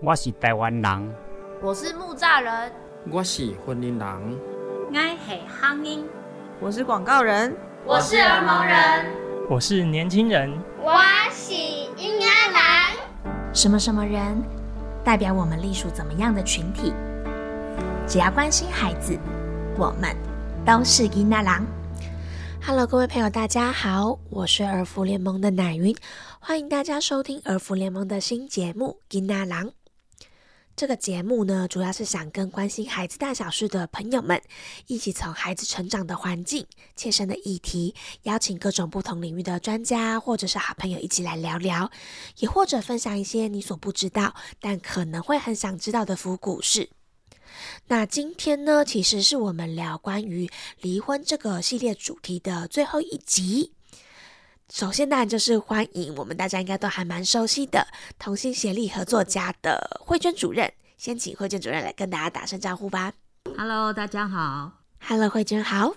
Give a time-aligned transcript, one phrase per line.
[0.00, 1.14] 我是台湾人，
[1.60, 2.72] 我是木栅人，
[3.10, 4.38] 我是婚姻人，
[4.92, 6.06] 我是乡音，
[6.60, 7.52] 我是广告人，
[7.84, 9.06] 我是儿童人，
[9.50, 10.92] 我是年轻人，我
[11.32, 13.32] 是婴儿郎。
[13.52, 14.40] 什么什么人
[15.02, 16.92] 代表我们隶属怎么样的群体？
[18.06, 19.18] 只要关心孩子，
[19.76, 20.14] 我们
[20.64, 21.66] 都是婴儿郎。
[22.64, 25.92] Hello，各位朋友，大家好，我是儿福联盟的奶云，
[26.38, 29.66] 欢迎大家收听儿福联盟的新节目《金娜郎》。
[30.78, 34.40] 这个节目呢，主要是想跟关心孩子大小事的朋友们，
[34.86, 41.90] 一起从孩子成长的环境、切身的议题，邀请各种不同领域的专家或者是好朋友一起来聊聊，
[42.36, 46.88] 也或者分享一些你所不知道但可能会很想知道的福故事。
[47.88, 50.48] 那今天呢，其实是我们聊关于
[50.80, 53.72] 离婚这个系列主题的最后一集。
[54.72, 57.86] 首先当然就是欢迎我们大家应该都还蛮熟悉的
[58.18, 63.12] 同心协力合作家的慧娟主任，先请慧娟主任来跟大家打声招呼吧。
[63.56, 64.72] Hello，大家好。
[65.00, 65.94] Hello，慧娟好。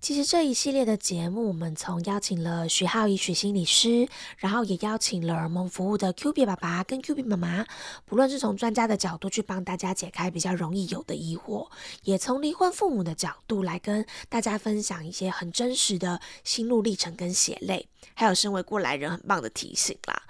[0.00, 7.66] 其实这一系列的节目，我们从邀请了徐浩怡徐心理师，然后也邀请了耳梦服务的 Q B 爸爸跟 Q B 妈妈，
[8.06, 11.68] 不论是从专家的角度去帮大家解开比较容易有的疑惑，
[12.04, 20.22] 也从离婚父母的角度来跟大家分享一些很真实的心路历程跟血泪，还有身为过来人很棒的提醒啦。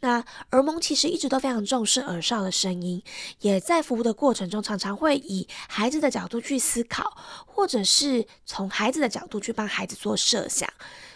[0.00, 3.02] 那儿蒙其实一直都非常重视儿少的声音，
[3.40, 7.16] 也在服务的过程中常常会以孩子的角度去思考，
[7.46, 10.68] 或者是从孩子的角度去帮孩子做设想。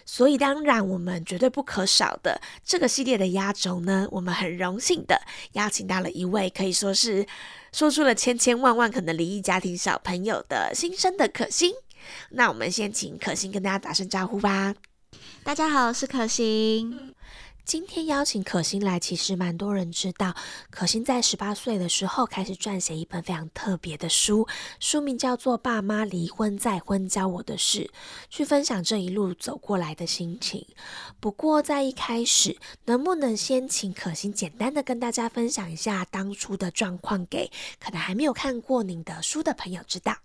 [0.06, 5.20] 所以当然我们绝对不可少的这个系列的压轴呢，我们很荣幸的
[5.52, 7.24] 邀请到了一位可以说是
[7.72, 11.74] 说出了千千万万可能离异家庭小朋友的心声的可心。
[12.30, 14.74] 那我们先请可心跟大家打声招呼吧。
[15.44, 17.14] 大家好，我是可心。
[17.64, 20.34] 今天邀请可心来，其实蛮多人知道，
[20.70, 24.46] 可心在十八岁的时候开始撰写一本非常特别的书，
[24.80, 27.84] 书名叫做《爸妈离婚再婚教我的事》，
[28.28, 30.66] 去分享这一路走过来的心情。
[31.20, 40.16] 不过在一开始，能不能先请可心简单的跟大家分享一下当初的状况，给可能还没有看过您的书的朋友知道？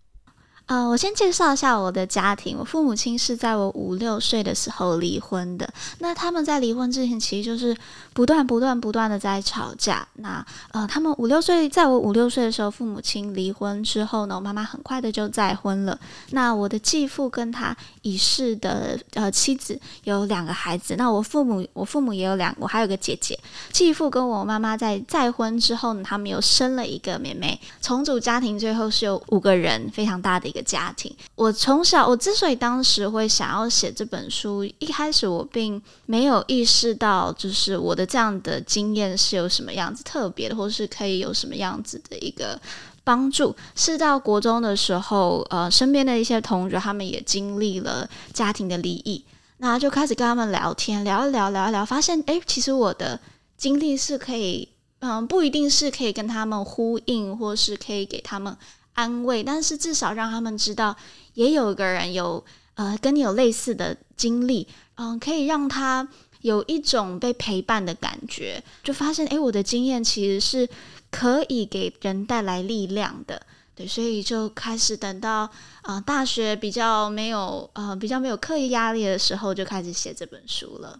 [0.68, 2.58] 呃，我先介绍一下我的家庭。
[2.58, 5.70] 我父母亲是在我五六岁的时候离婚的。
[6.00, 7.78] 那他们在离婚之前，其实就是
[8.14, 10.08] 不断、不断、不断的在吵架。
[10.16, 16.00] 那呃，他们五六岁，在我五六岁的时候，父母亲离婚之后呢，我妈妈很快的就再婚了。
[16.32, 20.96] 那我的继父跟他已逝的呃妻子有两个孩子。
[20.98, 23.38] 那我父母，我父母也有两，我还有个姐姐。
[23.72, 30.55] 继父跟我妈妈在再婚之后呢，他们又生了一个妹妹，重组家庭，最后是有五个人，非常大的。
[30.56, 42.58] 一个家庭，我从小，我之所以当时会想要写这本书，一开始我并没有意识到，就是我的这样的经验是有什么样子特别的，或是可以有什么样子的一个
[43.04, 43.54] 帮助。
[43.76, 49.26] 是到国中的时候，呃，身边的一些同学他们也经历了家庭的离异，
[49.58, 53.20] 那就开始跟他们聊天，聊一聊，聊一聊，发现，哎，其实我的
[53.58, 58.56] 经历是可以，嗯，不一定是可以跟他们呼应，或是可以给他们。
[58.96, 60.96] 安慰，但是至少让他们知道，
[61.36, 66.08] 也有一个人有呃跟你有类似的经历，嗯，可以让他
[66.42, 70.68] 有一种被陪伴的感觉，就发现哎，我的经验其实是
[71.12, 73.42] 可以给人带来力量的，
[73.76, 75.50] 对，所以就开始等到
[75.82, 81.00] 啊大学比较没有呃比较没有课业压力的时候，就开始写这本书了。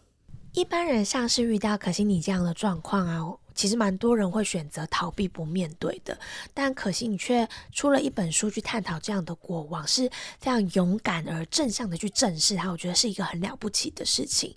[0.54, 3.22] 一般人像是遇到可心你这样的状况啊。
[3.56, 6.20] 其实蛮多人会选择逃避不面对的，
[6.54, 12.70] 但可惜你却出了一本书去探讨这样的过往，是非常勇敢而正向的去正视它。
[12.70, 14.54] 我觉得是一个很了不起的事情。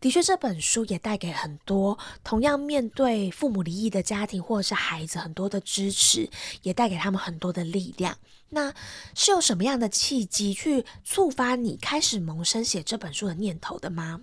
[0.00, 6.28] 的确，这本书也带给很多同样面对父母离异的家庭或者是孩子很多的支持，
[6.62, 8.18] 也带给他们很多的力量。
[8.50, 8.72] 那
[9.14, 14.20] 是有什么样的契机去触发你开始萌生写这本书的念头的吗？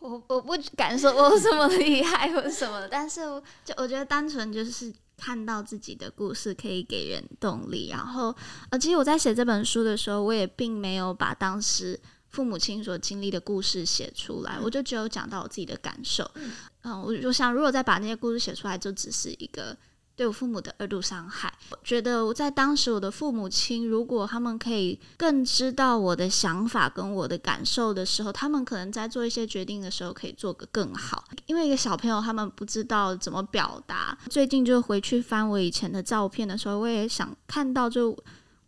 [0.00, 3.20] 我我不敢说我这么厉害或什么，但是
[3.64, 7.88] 就我觉得单纯就是看到自己的故事可以给人动力。
[7.90, 8.34] 然后
[8.70, 12.00] 呃，其实我在写这本书的时候，我也并没有把当时
[12.30, 16.28] 父母亲所经历的故事写出来，我就只有讲到我自己的感受。
[16.82, 19.76] 嗯，我我想如果再把那些故事写出来，就只是一个。
[20.20, 31.24] 对我父母的二度伤害，我觉得我在当时我的父母亲，如果他们可以更知道我的想法跟我的感受的时候，他们可能在做一些决定的时候可以做个更好。
[31.46, 34.18] 因为一个小朋友他们不知道怎么表达。
[34.28, 38.14] 最近就回去翻我以前的照片的时候，我也想看到就。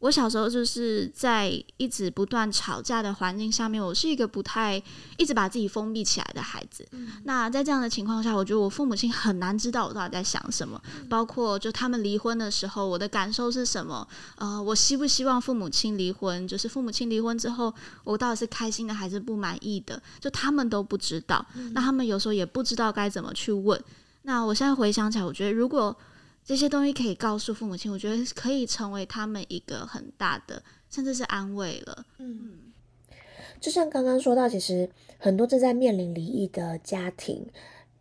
[0.02, 4.82] 我小时候就是在一直不断吵架的环境下面，我是一个不太
[5.16, 6.84] 一直把自己封闭起来的孩子。
[7.22, 14.04] 那在这样的情况下，我觉得我父母亲很难知道我到底在想什么， 包括就他们离婚的时候，我的感受是什么？
[14.38, 16.48] 呃，我希不希望父母亲离婚？
[16.48, 17.72] 就是父母亲离婚之后，
[18.02, 20.02] 我到底是开心的还是不满意的？
[20.18, 21.46] 就他们都不知道。
[21.74, 23.80] 那他们有时候也不知道该怎么去问。
[24.22, 25.96] 那我现在回想起来，我觉得如果
[26.44, 32.04] 这些东西可以告诉父母亲，我觉得可以成为他们一个很大的，甚至是安慰了。
[32.18, 32.72] 嗯，
[33.60, 37.46] 就像刚刚说到，其实很多正在面临离异的家庭，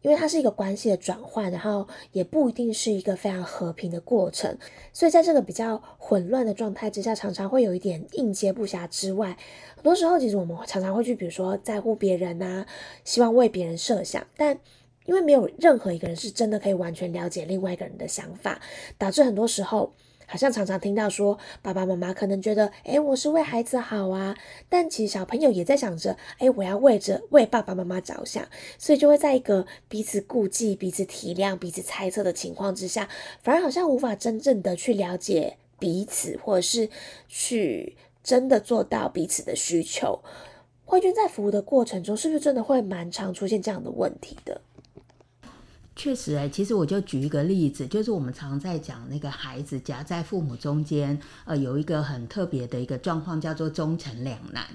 [0.01, 4.57] 因为它是一个关系的转换，然后也不一定是一个非常和平的过程，
[4.91, 9.37] 所以在这个比较混乱的状态之下，常常会有一点应接不暇之外，
[9.75, 12.65] 很多时候其实我们常常会去，比如说在乎别人啊，
[13.05, 14.59] 希望为别人设想，但。
[15.05, 18.61] 因为没有任何一个人是真的可以完全了解另外一个人的想法，
[18.97, 19.93] 导致很多时候
[20.27, 24.37] 好像常常听到说爸爸妈妈可能觉得，哎，我是为孩子好啊，
[24.69, 33.09] 但其实小朋友也在想着，哎，我要为着为爸爸妈妈着想，所以就会在一个彼此顾忌、彼此体谅、彼此猜测的情况之下，
[33.43, 36.89] 反而好像无法真正的去了解彼此，或者是
[37.27, 40.17] 去真的做到彼此的需求。
[40.85, 44.61] 慧君在服务的过程中，是不是真的会蛮常出现这样的问题的？
[46.01, 51.15] 确实哎，其实我就举一个例子，就是我们常在讲那个孩子夹在父母中间，
[51.45, 54.65] 呃，有一个很特别的一个状况，叫做忠诚两难。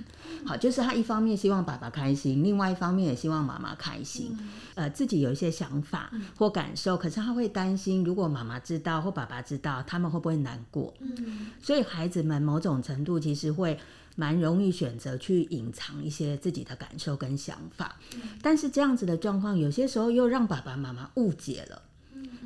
[0.44, 4.38] 好，就是他一方面希望爸爸开心，另外一方面也希望妈妈开心，
[4.76, 10.94] 呃，自己有一些想法或感受，可是他会担心，如果妈妈知道或爸爸知道，他们会不会难过？
[11.00, 13.76] 嗯，所以孩子们某种程度其实会。
[14.16, 17.96] 蛮容易选择去隐藏一些自己的感受跟想法，
[18.42, 21.82] 但是这样子的状况有些时候又让爸爸妈妈误解了。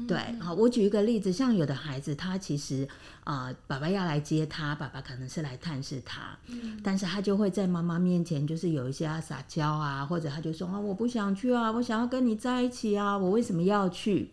[0.08, 2.88] 对，好，我举一个例子，像有的孩子他其实
[3.22, 6.36] 啊，爸爸要来接他，爸爸可能是来探视他，
[6.82, 14.30] 但是他就会在妈妈面前就是有一些啊撒娇啊，或者他就说啊我不想去啊，我想要跟你在一起啊，我为什么要去？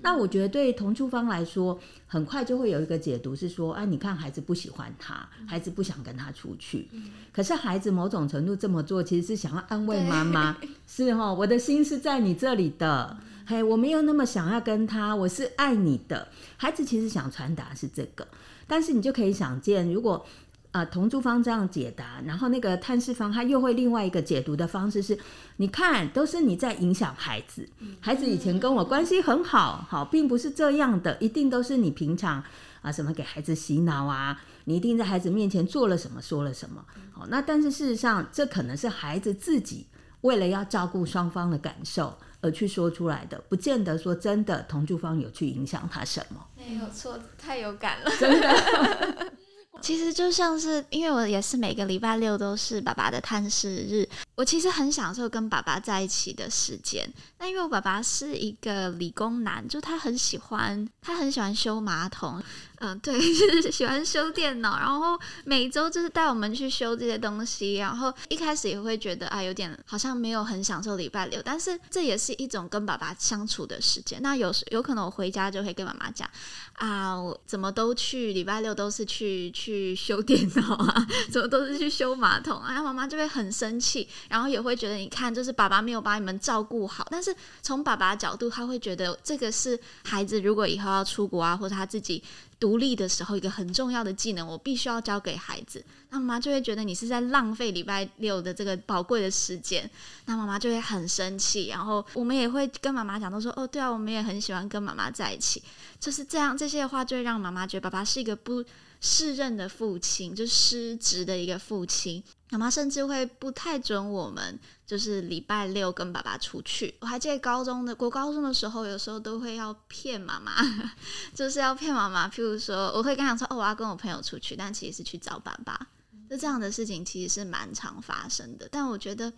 [0.00, 6.88] 那我觉得对同住方来说，很快就会有一个解读是说，哎，你看孩子不喜欢他，孩子不想跟他出去。
[7.32, 10.56] 可是孩子某种程度这么做，其实是想要安慰妈妈，
[10.86, 13.16] 是哈，我的心是在你这里的，
[13.46, 16.28] 嘿，我没有那么想要跟他，我是爱你的。
[16.56, 18.26] 孩子其实想传达是这个，
[18.66, 20.24] 但是你就可以想见，如果。
[20.70, 25.18] 啊，同住方这样解答，然后那个探视方他又会另外一个解读的方式是：
[25.56, 27.66] 你看，都是你在影响孩子，
[28.00, 32.44] 孩子以前跟我关系很好，好，并不是这样的，一定都是你平常
[32.82, 39.86] 啊什么给孩子洗脑啊，你一定在孩子面前做了什么，说了什么，好，那但是事实上，这可能是孩子自己
[40.20, 46.46] 为了要照顾双方的感受而去说出来的，不见得说真的同住方有去影响他什么。
[46.56, 49.32] 没有错，太有感了，真的。
[49.80, 57.08] 其实就像是，因为我也是每个礼拜六都是爸爸的探视日，我其实很享受跟爸爸在一起的时间。
[57.38, 62.42] 那因为我爸爸是一个理工男，就他很喜欢，他很喜欢修马桶。
[62.80, 74.20] 嗯，对， 就是喜欢修电脑，然后每周就是带我们去修这些东西，然后一开始也会觉得啊，有点好像没有很享受礼拜六，但是这也是一种跟爸爸相处的时间。
[74.22, 76.28] 那有时有可能我回家就会跟妈妈讲
[76.74, 87.04] 啊，我怎么都去礼拜六都是去去修电脑啊， 怎么都是去修马桶啊，然后妈妈就会很生气，然后也会觉得你看，就是爸爸没有把你们照顾好。
[87.10, 92.22] 但是从爸爸角度，他会觉得这个是孩子如果以后要出国啊，或者他自己。
[92.60, 95.84] 独立的时候，一个很重要的技能，我必须要教给孩子。
[96.10, 99.88] 那妈妈就会觉得你是在浪费礼拜六的这个宝贵的时间，
[100.26, 101.68] 那妈妈就会很生气。
[101.68, 105.62] 然后我们也会跟妈妈讲，都说哦，对啊，我们也很喜欢跟妈妈在一起。
[106.00, 108.64] 就是这样，这些话就会让妈妈觉得爸爸是一个不
[109.00, 112.22] 适任的父亲，就失职的一个父亲。
[112.50, 116.94] 妈妈甚至会不太准我们，就是礼拜六跟爸爸出去。
[117.00, 120.52] 我还记得高中的国高中的时候，有时候都会要骗妈妈，
[121.34, 122.26] 就是要骗妈妈。
[122.26, 125.88] 譬如说，我会跟她说：“哦，我要跟我朋友出去，但其实是去找爸爸。”
[126.30, 128.66] 就这样的事情其实是蛮常发生的。
[128.72, 129.30] 但我觉得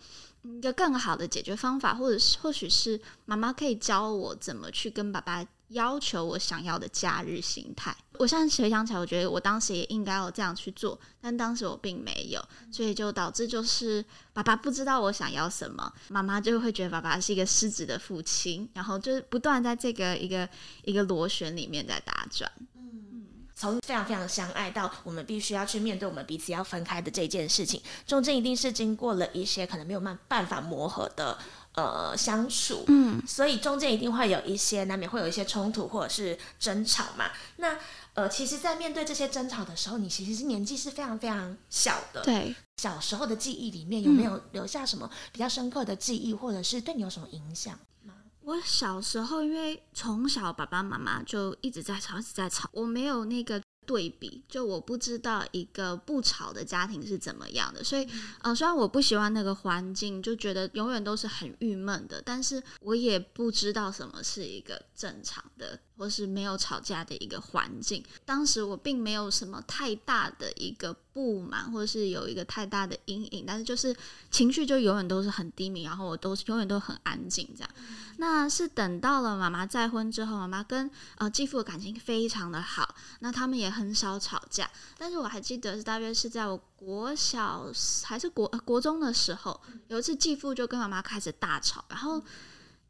[0.43, 5.45] 一个更好的解决方法，或者是或许是妈妈可以教我怎么去跟爸爸。
[5.71, 20.47] 要求我想要的假日形态，我现在回想起来，我觉得我当时也应该要这样去做，但当时我并没有，所以就导致就是爸爸不知道我想要什么，妈妈就会觉得爸爸是一个失职的父亲，然后就是不断在这个一个
[20.83, 22.51] 一个螺旋里面在打转。
[22.75, 23.23] 嗯，
[23.55, 31.37] 从非常非常相爱到我们必须要去面对我们彼此要分开的这件事情，中间一定是经过了一些可能没有办办法磨合的。
[31.73, 37.31] 呃相处，嗯，所以中间一定会有一些难免会有一些冲突或者是争吵嘛。
[37.57, 37.77] 那
[38.13, 42.21] 呃，其实，在面对这些争吵的时候，你其实是年纪是非常非常小的。
[42.23, 48.13] 对，小时候的记忆里面有没有留下什么比较深刻的记忆，或者是对你有什么影响吗？
[48.41, 53.61] 我小时候因为从小爸爸妈妈就一直在吵，一直在吵，我没有那个。
[53.85, 58.07] 对比，就我不知道一个不吵的家庭是怎么样的，所以，
[58.41, 68.03] 呃，虽然我不喜欢那个环境，就觉得永远都是很郁闷的，但是我也不知道什么是一个正常的或是没有吵架的一个环境。
[68.25, 73.95] 当时我并没有什么太大的一个不满，或者是有一个太大的阴影，但是就是
[74.31, 77.69] 情绪就永远都是很低迷，然后我都是永远都很安静这样。
[78.17, 84.67] 那是等到了妈妈再婚之后，妈妈跟呃继父的感情非常的好，那他们也很少吵架。
[84.97, 87.71] 但是我还记得是大约是在我国小
[88.05, 92.19] 还是国国中的时候，有一次继父就跟妈妈开始大吵，然后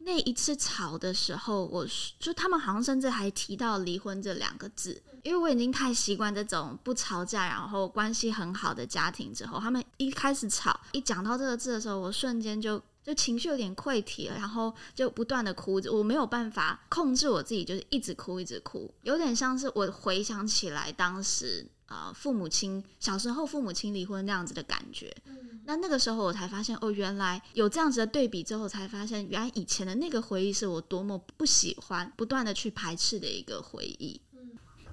[0.03, 1.87] 那一次吵的时候，我
[2.19, 12.81] 就他们好像甚至还提到离婚这两个字，因为我已经太习惯这种不吵架，然后关系很好的家庭之后，他们一开始吵，一讲到这个字的时候，我瞬间就。
[13.03, 25.13] 就情绪有点溃体了，然后就不断的哭，我没有办法控制我自己，就是一直哭一直哭，有点像是我回想起来当时啊父母亲小时候父母亲离婚那样子的感觉。
[25.65, 34.19] 那那个时候我才发现，哦，原来有这样子的对比之后，才发现原来以前的那个回忆是我多么不喜欢、不断的去排斥的一个回忆。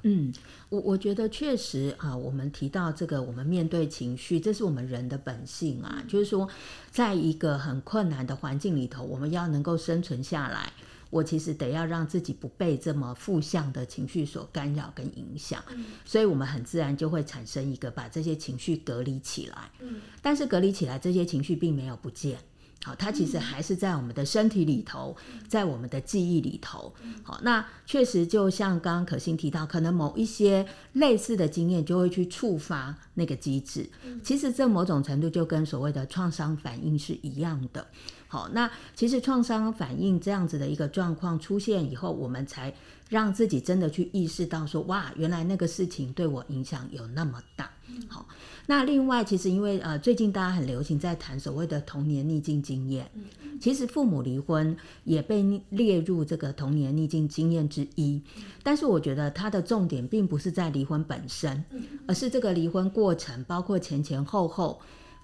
[0.02, 0.32] 嗯，
[0.68, 6.04] 我我觉得确实啊，我们提到这个，我们面对情绪，这是我们人的本性啊。
[6.06, 6.48] 就是说，
[6.92, 10.72] 在一个很困难的环境里头，我们要能够生存下来，
[11.10, 15.62] 我其实得要让自己不被这么负向的情绪所干扰跟影响。
[16.04, 19.70] 所以，我们很自然就会产生一个把这些情绪隔离起来。
[19.80, 22.38] 嗯，但是隔离起来，这些情绪并没有不见。
[22.84, 25.16] 好，它其实还是在我们的身体里头，
[25.48, 26.94] 在我们的记忆里头。
[27.24, 33.90] 好，那确实就像刚刚可心提到，可能某一些类似的经验就会去触发那个机制。
[34.22, 37.84] 其实这某种程度就跟所谓的创伤反应是一样的。
[38.28, 42.72] 好，那其实创伤反应这样子的一个状况出现以后，我们才
[43.08, 47.70] 让自己真的去意识到说，哇，原来那个事情对我影响有那么大。
[48.06, 48.26] 好。
[48.66, 53.10] 那另外，其实因为呃，最近大家很流行在谈所谓的童年逆境经验，
[53.58, 58.22] 其实父母离婚也被列入这个童年逆境经验之一。
[58.62, 61.64] 但是我觉得它的重点并不是在离婚本身，
[62.06, 64.78] 而是这个离婚过程，包括前前后后，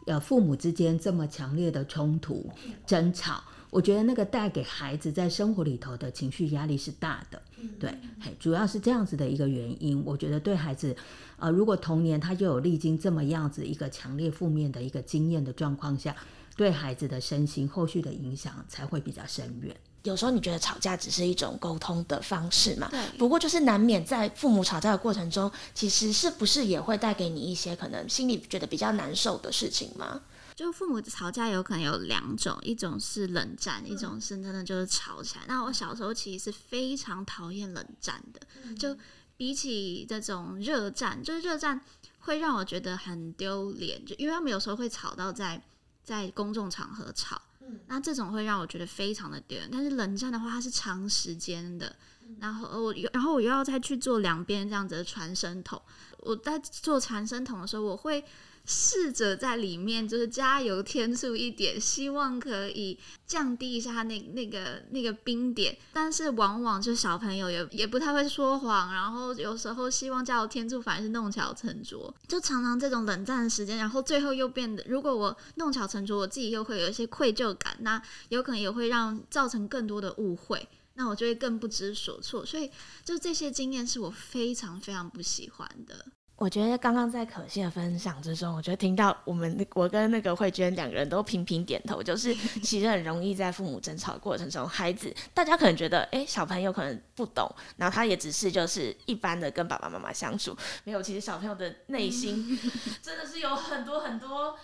[0.06, 2.50] 呃，父母之间这么强烈的冲突、
[2.86, 3.42] 争吵。
[3.70, 7.42] 我觉得那个带给孩子在生活里头的情绪压力是大的，
[7.80, 7.92] 对，
[8.38, 10.00] 主要是这样子的一个原因。
[10.04, 10.94] 我觉得对孩子，
[11.38, 16.14] 呃，如果童年他就有历经这么样子一个强烈负面的一个经验的状况下，
[16.56, 19.74] 对孩子的身心后续的影响才会比较深远。
[20.04, 22.88] 有时候你觉得吵架只是一种沟通的方式嘛？
[22.90, 23.00] 对。
[23.18, 30.22] 不过就是难免在父母吵架的过程中，其实是不是也会带给你一些可能心里觉得比较难受的事情吗？
[30.54, 35.42] 就父母吵架有可能有两种，一种是冷战，一种是真的就是吵起来。
[35.48, 38.96] 那我小时候其实是非常讨厌冷战的，就
[39.36, 41.80] 比起这种热战，就是热战
[42.20, 45.60] 会让我觉得很丢脸，就因为他们有时候会吵到在
[46.04, 47.42] 在公众场合吵，
[47.86, 49.68] 那这种会让我觉得非常的丢人。
[49.70, 51.94] 但是冷战的话，它是长时间的，
[52.40, 55.80] 然后我然后我又要再去做两边这样子的传声筒。
[56.18, 58.24] 我在做传声筒的时候，我会。
[58.66, 65.76] 试着在里面就是加油添醋一点，希望可以降低一下那那个那个冰点。
[65.92, 72.14] 但是往往就小朋友也也不太会说谎，然后有时候希望加油添醋反而是弄巧成拙。
[72.26, 82.46] 就常常这种冷战的时间，然后最后又变得，如果我弄巧成拙，我自己又会有一些愧疚感，那有可能也会让造成更多的误会，那我就会更不知所措。
[82.46, 82.70] 所以
[83.04, 86.06] 就这些经验是我非常非常不喜欢的。
[86.36, 102.58] 我觉得刚刚在可欣的分享之中，我觉得听到我们我跟那个慧娟两个人都频频点头，就是 其实很容易在父母争吵过程中，孩子大家可能觉得，哎，小朋友可能不懂，然后他也只是就是一般的跟爸爸妈妈相处，没有，其实小朋友的内心
[103.00, 104.56] 真的是有很多很多。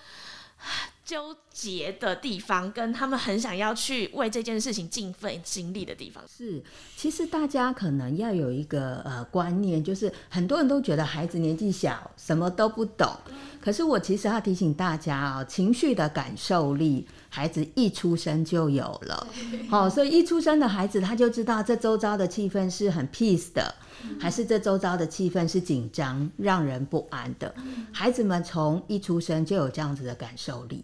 [1.10, 6.62] 纠结的地方，跟他们很想要去为这件事情尽份心力的地方是，
[6.96, 13.12] 其实大家可能要有一个呃观念，就是很多人都觉得孩子年纪小，什么都不懂。
[13.60, 19.26] 可是我其实要提醒大家啊，情绪的感受力，孩子一出生就有了。
[19.68, 23.74] 好，所以一出生的孩子他就知道这周遭的气氛是很 peace 的，
[24.18, 27.54] 还是这周遭的气氛是紧张、让人不安的。
[27.92, 30.82] 孩子们从一出生就有这样子的感受力。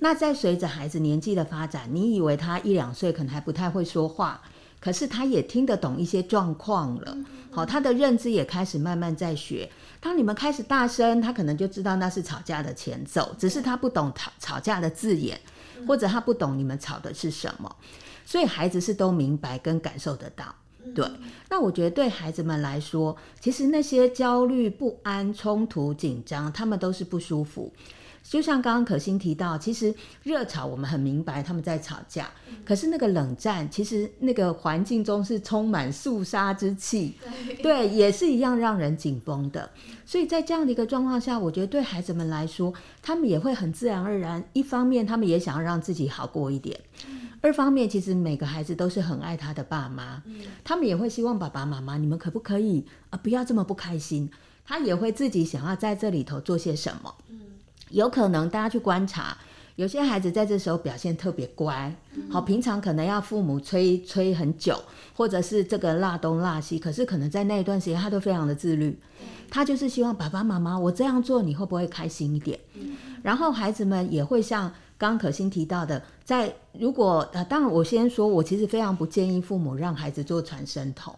[0.00, 4.40] 那在随着孩子年纪的发展，你以为他一两岁可能还不太会说话，
[4.80, 7.16] 可是他也听得懂一些状况了。
[7.50, 9.70] 好，他的认知也开始慢慢在学。
[10.00, 15.40] 当你们开始大声，他可能就知道那是吵架的前奏，只是他不懂吵吵架的字眼，
[15.86, 17.76] 或者他不懂你们吵的是什么。
[18.24, 20.54] 所以孩子是都明白跟感受得到。
[20.94, 21.06] 对，
[21.50, 27.72] 那我觉得对孩子们来说，其实那些焦虑、不安、冲突、紧张，他们都是不舒服。
[28.28, 32.30] 就像刚刚可心提到，其实热吵我们很明白他们在吵架，
[32.64, 37.14] 可是那个冷战，其实那个环境中是充满肃杀之气，
[37.62, 39.70] 对，也是一样让人紧绷的。
[40.04, 46.78] 所以在这样的一个状况下，我觉得对孩子们来说，他们也会很自然而然，一方面他们也想要让自己好过一点，
[47.40, 50.22] 二方面其实每个孩子都是很爱他的爸妈，
[50.62, 54.30] 他们也会希望爸爸妈妈你们可不可以啊不要这么不开心，
[54.66, 57.14] 他也会自己想要在这里头做些什么。
[57.90, 59.36] 有可能大家去观察，
[59.76, 61.94] 有些孩子在这时候表现特别乖，
[62.30, 64.76] 好，平常可能要父母催催很久，
[65.14, 68.98] 或者是这个辣东辣西，可是可能在那一段时间他都非常的自律，
[69.48, 72.58] 他就是希望爸爸妈妈我这样做你会不会开心一点？
[73.22, 81.14] 然后孩子们也会像刚可心提到的，在如果呃，当然我先说，我其实非常不建议父母让孩子做传声筒，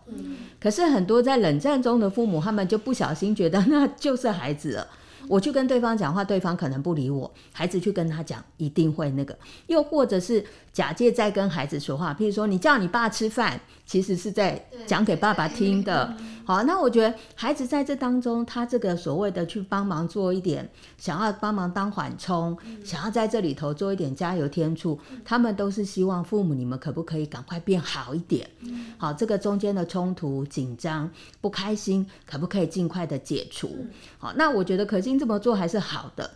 [0.60, 4.86] 可是很多在冷战中的父母，他们就不小心觉得那就是孩子了。
[5.28, 7.30] 我去跟对方讲话，对方可能不理我。
[7.52, 9.36] 孩子去跟他讲，一定会那个。
[9.66, 13.60] 又或者是假借在跟孩子说话，譬如说你叫你爸吃饭，
[13.90, 16.14] 其实是在讲给爸爸听的。
[16.44, 28.48] 好，那我觉得孩子在这当中，他这个所谓的去帮忙做一点，想要帮忙当缓冲，想要在这里头做一点加油添醋，他们都是希望父母你们可不可以赶快变好一点？
[28.96, 33.84] 好，这个中间的冲突、紧张、不开心，可不可以尽快的解除？
[34.18, 36.30] 好，那我觉得可心这么做还是好的。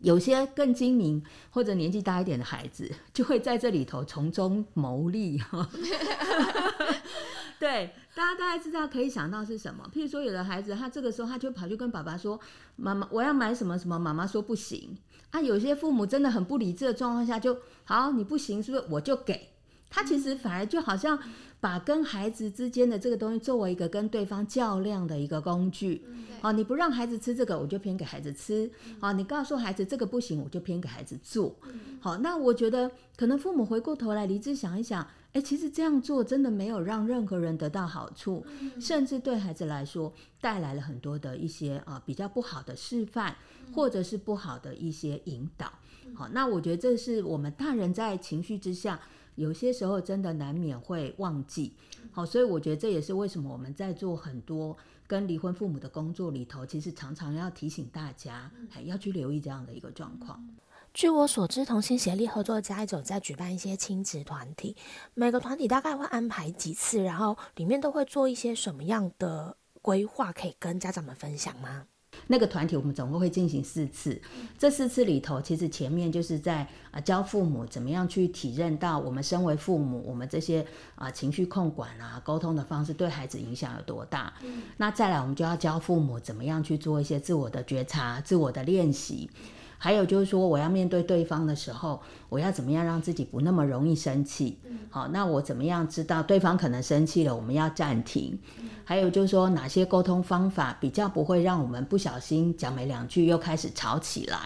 [0.00, 5.40] 有些更精明或者年纪大一点的孩子， 就会在这里头从中牟利。
[7.58, 9.84] 对，大家大概知道可以想到是什么。
[9.92, 12.38] 譬如说，有的孩子他这个时候他就跑去跟爸爸说
[12.76, 14.96] ：“妈妈，我要买什么什么。”妈妈说不行。
[15.30, 19.48] 啊，有些父母真的很不理智的状况下，就好，你不行，是不是我就给？
[19.90, 21.18] 他其实反而就好像
[21.60, 26.04] 把跟孩子之间的这个东西作为一个跟对方较量的一个工具。
[26.40, 28.70] 好，你不让孩子吃这个，我就偏给孩子吃。
[29.00, 31.52] 好，你告诉孩子这个不行，我就偏给孩子做。
[32.00, 38.46] 好，那我觉得可能父母回过头来理智想一想，哎，其实这样做真的没有让任何人得到好处，
[38.80, 43.34] 甚至对孩子来说带来了很多的一些啊比较不好的示范，
[43.74, 45.72] 或者是不好的一些引导。
[46.14, 49.00] 好，那我觉得这是我们大人在情绪之下。
[49.38, 51.72] 有些时候真的难免会忘记，
[52.10, 60.44] 好，所以我觉得这也是为什么我们在做很多跟离婚父母的工作里头，其实常常要提醒大家，还要去留意这样的一个状况。
[60.92, 64.76] 据我所知，同心协力合作家一种在举办一些亲子团体，
[65.14, 71.86] 每个团体大概会安排几次，然后里面都会做一些什么样的规划，可以跟家长们分享吗？
[72.26, 74.20] 那个团体我们总共会进行四次，
[74.58, 84.32] 这四次里头，其实前面就是在啊教父母怎么样去体认到我们身为父母，我们这些啊情绪控管啊沟通的方式对孩子影响有多大。
[84.76, 89.30] 那再来，我们就要教父母怎么样去做一些自我的觉察、自我的练习。
[89.78, 94.58] 还有就是说，我要面对对方的时候，我要怎么样让自己不那么容易生气？
[94.90, 98.36] 好，那我怎么样知道对方可能生气了，我们要暂停？
[98.84, 104.38] 还有就是说，哪些沟通方法比较不会让我们不小心讲没两句又开始吵起来？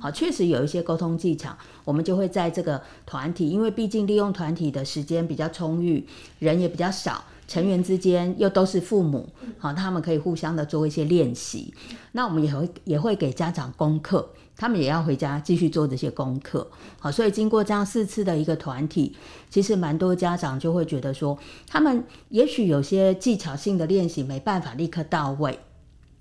[0.00, 6.06] 好，确实有一些沟通技巧，我们就会在这个团体，因为毕竟利用团体的时间比较充裕，
[6.38, 7.24] 人也比较少。
[7.46, 11.74] 成员之间又都是父母，好，他们可以互相的做一些练习。
[12.12, 16.70] 那我们也会也会给家长功课，他们也要回家继续做这些功课。
[16.98, 19.16] 好，所以经过这样四次的一个团体，
[19.50, 25.58] 其实蛮多家长就会觉得说，他们也许有些技巧性的练习没办法立刻到位，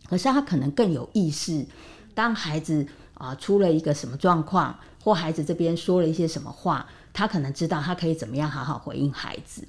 [0.09, 1.65] 可是他可能更有意识，
[2.13, 6.87] 当孩子啊出了一个什么状况，或孩子这边说了一些什么话。
[7.15, 9.63] 他可能知道他可以怎么样好好回应孩子，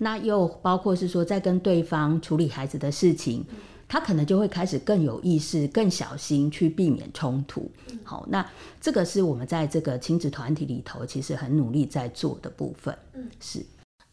[0.00, 3.42] 那又包括是说在跟对方处理孩子的事情，
[3.90, 7.68] 他可能就会开始更有意识、更小心去避免冲突。
[8.04, 8.48] 好，那
[8.80, 12.96] 这个是我们在这个亲子团体里头其实很努力在做的部分。
[13.14, 13.66] 嗯，是。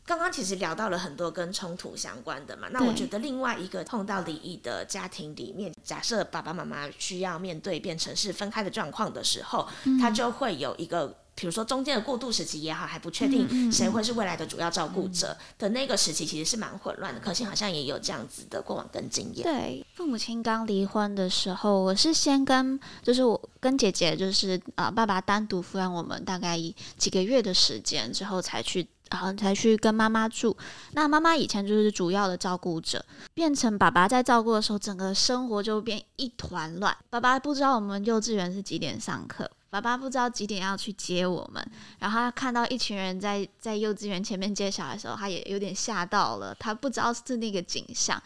[0.04, 9.68] 刚刚其实聊到了很多跟冲突相关的嘛，那我觉得另外一个碰到离异的家庭里面，假设爸爸妈妈需要面对变成是分开的状况的时候，
[10.02, 11.16] 他就会有一个。
[11.39, 17.19] 比如说中间的过渡时期也好，还不确定谁会是未来的主要照顾者的那个时期，其实是蛮混乱的。
[17.19, 19.43] 可心好像也有这样子的过往跟经验。
[19.43, 26.58] 对，父母亲刚离婚的时候，我是先跟就是我跟姐姐，就是啊爸爸单独抚养我们大概
[26.97, 30.58] 几个月的时间之后，才去然后才去跟妈妈住。
[30.93, 36.97] 那妈妈以前就是主要的照顾者，变成爸爸在照顾的时候，整个生活就变一团乱。
[37.12, 39.47] 爸爸不知道我们幼稚园是几点上课。
[39.70, 46.56] 爸爸不知道几点要去接我们，然后他看到一群人在在幼稚园前面接小孩的时候，他也有点吓到了。
[46.56, 48.22] 他不知道是那个景象，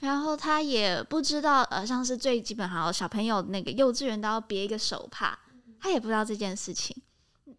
[0.00, 5.38] 然后他也不知道，呃，像是最基本，好小朋友那个幼稚园都要别一个手帕，
[5.80, 6.96] 他也不知道这件事情。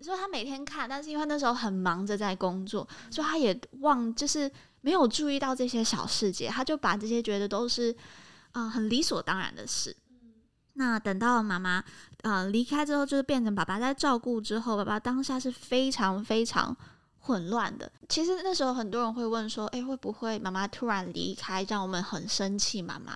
[0.01, 7.95] 所以他每天看，但是因为那时候很忙着在工作，所以他也忘，就是没有注意到这些小细节，他就把这些觉得都是
[8.51, 9.95] 啊很理所当然的事。
[10.77, 11.83] 那等到妈妈
[12.21, 16.75] 呃离开之后，就是变成爸爸在照顾之后，爸爸当下是非常非常
[17.19, 17.91] 混乱的。
[18.07, 23.15] 其实那时候很多人会问说：“哎，会不会妈妈突然离开，让我们很生气？”妈妈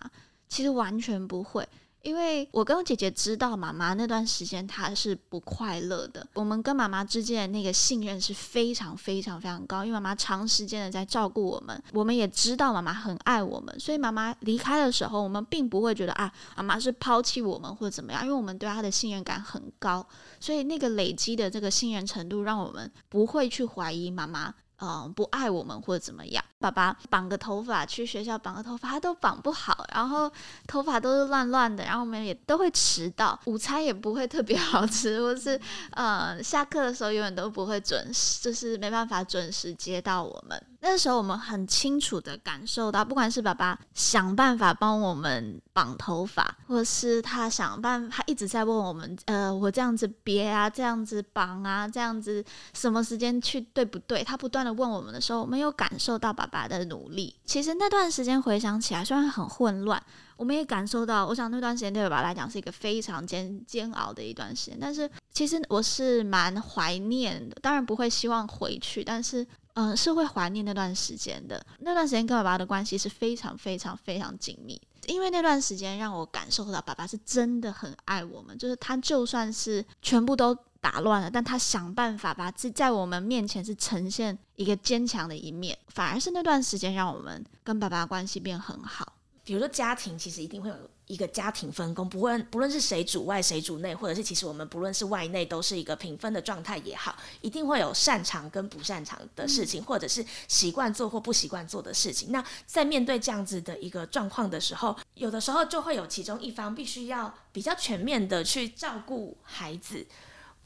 [0.50, 1.67] 其实完全不会。
[2.02, 20.06] 因为我跟我姐姐知道妈妈那段时间她是不快乐的，我们跟妈妈之间的那个信任是非常非常非常高，因为妈妈长时间的在照顾我们，我们也知道妈妈很爱我们，所以妈妈离开的时候，我们并不会觉得啊妈妈是抛弃我们或者怎么样，因为我们对她的信任感很高，
[20.40, 24.54] 所以那个累积的这个信任程度，让我们不会去怀疑妈妈。
[24.84, 26.44] 嗯，不爱我们或者怎么样？
[26.58, 30.32] 爸爸绑个头发去学校，绑个头发他都绑不好，然后
[30.67, 35.60] 头发都是乱乱的，然后我们也都会迟到，午餐也不会特别 好吃，或是
[35.91, 40.60] 呃下课的时候永远都不会准时，就是没办法准时接到我们。
[40.84, 54.24] 那时候我们很清楚的感受到，不管是爸爸想办法帮我们绑头发，或是他想办法，他一直在问我们，呃，我这样子别啊，这样子绑啊，这样子什么时间去对不对？
[54.24, 57.36] 他不断的问我们的时候，我们有感受到爸爸的努力。
[57.46, 60.02] 其实那段时间回想起来，虽然很混乱，
[60.36, 64.78] 我们也感受到，我想那段时间对爸爸来讲是一个非常煎煎熬的一段时间。
[64.82, 69.46] 但是其实我是蛮怀念的，当然不会希望回去，但是。
[69.74, 71.66] 嗯，是会怀念那段时间的。
[71.80, 78.58] 那段时间跟爸爸的关系是非常非常非常紧密，因为那段时间让我感受到爸爸是真的很爱我们。
[78.58, 85.78] 就是他就算是全部都打乱了，但他想办法把自在我们面前是呈现一个坚强的一面。
[85.88, 89.14] 反而是那段时间让我们跟爸爸关系变很好。
[89.44, 90.76] 比如说家庭，其实一定会有。
[91.12, 102.32] 一个家庭分工，不论不论是谁主外谁主内，或者是其实我们不论是外内都是一个平分的状态也好，一定会有擅长跟不擅长的事情，或者是习惯做或不习惯做的事情。
[102.32, 110.08] 那在面对这样子的一个状况的时候，有的时候就会有其中一方必须要比较全面的去照顾孩子。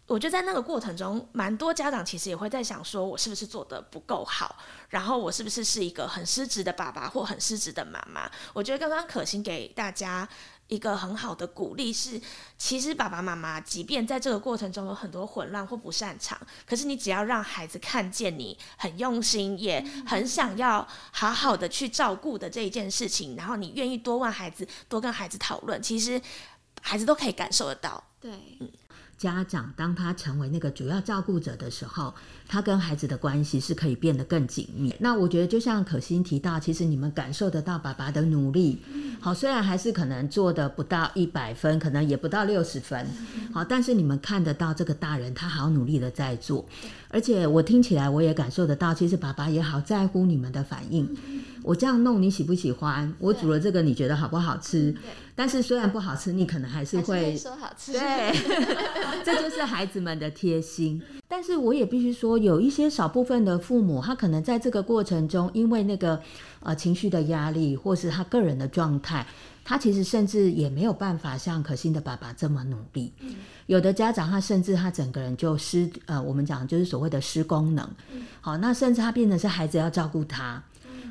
[0.08, 4.56] 我觉得在那个过程中，蛮多家长其实也会在想，说我是不是做的不够好，
[4.90, 8.30] 然后我是不是是一个很失职的爸爸或很失职的妈妈？
[8.54, 10.30] 我觉得刚刚可心给大家
[10.68, 12.22] 一个很好的鼓励是，
[12.56, 26.22] 其实爸爸妈妈即便在这个过程中有很多混乱或不擅长，可是你只要让孩子看见你很用心，也很想要好好的去照顾的这一件事情，然后你愿意多问孩子，多跟孩子讨论，其实
[26.82, 28.04] 孩子都可以感受得到。
[28.22, 28.72] 对，嗯。
[29.18, 32.14] 家长当他成为那个主要照顾者的时候，
[32.48, 34.94] 他跟孩子的关系是可以变得更紧密。
[35.00, 38.80] 那我觉得，就像可心提到，其实你们感受得到爸爸的努力。
[39.22, 43.08] 好，虽然还是可能做的不到一百分，可能也不到六十分。
[43.54, 46.66] 好，但是你们看得到这个大人他好努力的在做，
[47.10, 51.10] 而且我听起来我也感受得到，其实爸爸也好在乎你们的反应。
[51.66, 53.12] 我这样弄你喜不喜欢？
[53.18, 54.96] 我煮了这个你觉得好不好吃？
[55.36, 57.92] 但是虽然不好吃，你可能还是会说好吃。
[57.92, 58.32] 对，
[59.26, 61.02] 这就是孩子们的贴心。
[61.28, 66.22] 但是我也必须说，有一些少部分的父母，他可能在这个过程中，因为那个
[66.60, 69.26] 呃情绪的压力，或是他个人的状态，
[69.64, 73.12] 他其实甚至也没有办法像可心的爸爸这么努力。
[73.66, 77.90] 有的家长他甚至他整个人就失呃，我们讲就是所谓的失功能。
[78.40, 80.64] 好，那甚至他变成是孩子要照顾他，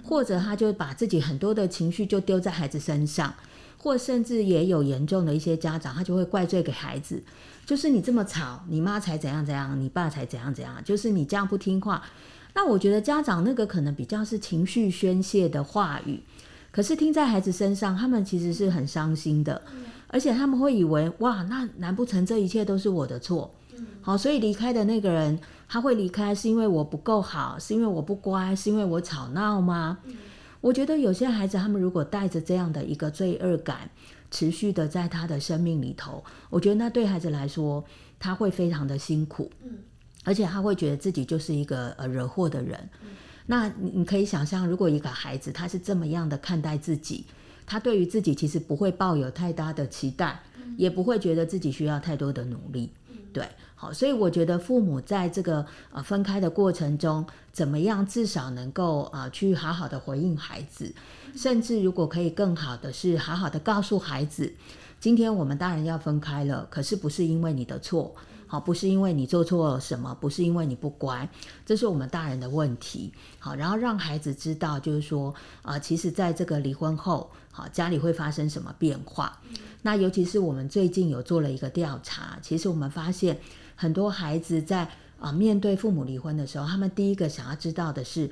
[0.04, 3.34] 或者他就把自己很多的情绪就丢在孩子身上。
[3.76, 7.22] 或甚至也有严重的一些家长，他就会怪罪给孩子，
[7.66, 12.02] 就是你这么吵，你妈才怎样怎样，你爸才怎样怎样，就是你这样不听话。
[12.54, 16.18] 那我觉得家长那个可能比较是情绪宣泄的话语，
[16.70, 19.60] 可是听在孩子身上，他们其实是很伤心的，
[20.06, 23.54] 而且他们会以为哇，那难不成这一切都是我的错？
[24.00, 25.38] 好，所以离开的那个人
[25.74, 29.98] 他会离开，是因为我不够好，是因为我不乖，是因为我吵闹吗？
[30.60, 33.90] 我觉得有些孩子，他们如果带着这样的一个罪恶感，
[34.30, 37.84] 持续的在他的生命里头，我觉得那对孩子来说，
[38.20, 39.50] 他会非常的辛苦。
[39.64, 39.78] 嗯，
[40.22, 42.88] 而且他会觉得自己就是一个呃惹祸的人。
[43.44, 47.26] 那你你可以想象，如果一个孩子他是这么样的看待自己，
[47.66, 50.40] 他对于自己其实不会抱有太大的期待，
[50.76, 52.92] 也不会觉得自己需要太多的努力。
[53.32, 60.94] 对，好，所以我觉得父母在这个呃分开的过程中，怎么样至少能够啊去好好的回应孩子，
[61.36, 64.54] 甚至如果可以更好的是好好的告诉孩子，
[65.00, 68.14] 今天我们大人要分开了，可是不是因为你的错。
[68.46, 71.28] 好，不是因为你做错了什么，不是因为你不乖，
[71.66, 73.12] 这是我们大人的问题。
[73.40, 79.40] 好，然后让孩子知道，就是说，啊，其实在这个离婚后，好，家里会发生什么变化。
[79.82, 83.40] 那尤其是我们最近有做了一个调查，其实我们发现
[83.76, 88.30] 很多孩子在啊面对父母离婚的时候，他们第一个想要知道的是。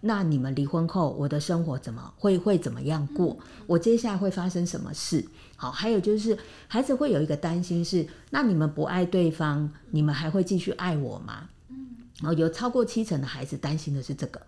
[0.00, 3.36] 那你们离婚后，我的生活怎么会会怎么样过？
[3.66, 5.24] 我接下来会发生什么事？
[5.56, 6.38] 好，还有就是
[6.68, 11.48] 孩子会有一个担心是：那你们不爱对方，你们还会继续爱我吗？
[11.70, 14.40] 嗯，然后有超过七成的孩子担心的是这个。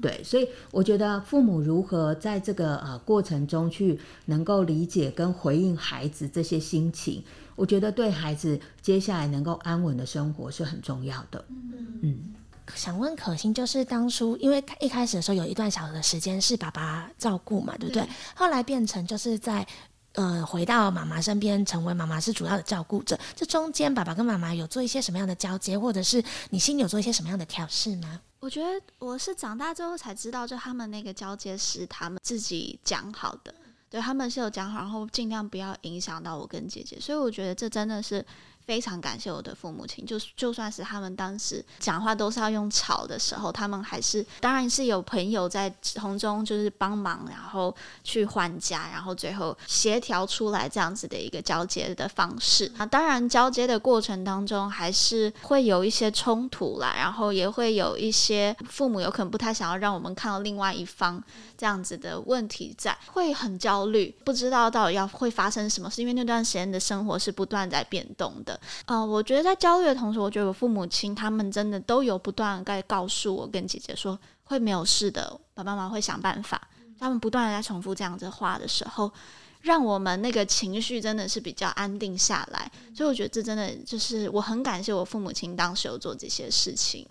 [0.00, 7.22] 对，所以我觉得父母如何在这个呃过程中去能够理解跟回应孩子这些心情，
[7.56, 11.44] 我觉得对孩子接下来能够安稳的生活是很重要的。
[11.48, 12.34] 嗯嗯。
[12.74, 18.08] 想问可心，就是当初因为一开始的时候有一段小的时间是爸爸照顾嘛，对不对？
[18.34, 19.66] 后来变成就是在
[20.12, 23.18] 呃回到妈妈身边，成为妈妈是主要的照顾者。
[23.36, 28.18] 这中间爸爸跟妈妈有做一些什么样的交接，或者是你心里有做一些什么样的调试吗？
[28.40, 33.54] 我觉得我是长大之后才知道，就他们那个交接是他们自己讲好的，
[33.90, 36.98] 对他们是有讲好，然后尽量不要影响到我跟姐姐。
[36.98, 38.24] 所以我觉得这真的是。
[38.66, 52.70] 非常感谢我的父母亲，就就算是他们当时讲话都是要用吵的时候，他们还是当然是有朋友在从中就是帮忙，然后去还家，然后最后协调出来这样子的一个交接的方式。
[52.78, 61.22] 啊，当然交接的过程当中还是会有一些冲突啦，然后也会有一些父母有可能不太想要让我们看到另外一方
[61.58, 68.53] 这样子的问题在，会很焦虑，不知道到底要会发生什么，是因为那段时间的生活是不断在变动的。
[68.86, 76.68] 呃，我觉得在焦虑的同时，我觉得我父母亲他们真的都有不断在告诉我跟姐姐说会没有事的，爸爸妈妈会想办法。
[76.98, 79.12] 他们不断的在重复这样子话的时候，
[79.60, 82.70] 让我们那个情绪真的是比较安定下来。
[82.94, 87.06] 所以我觉得这真的就是我很感谢我父母亲当时有做这些事情。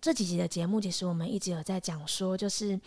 [0.00, 2.78] 这几集的节目，其实我们一直有在讲说，就是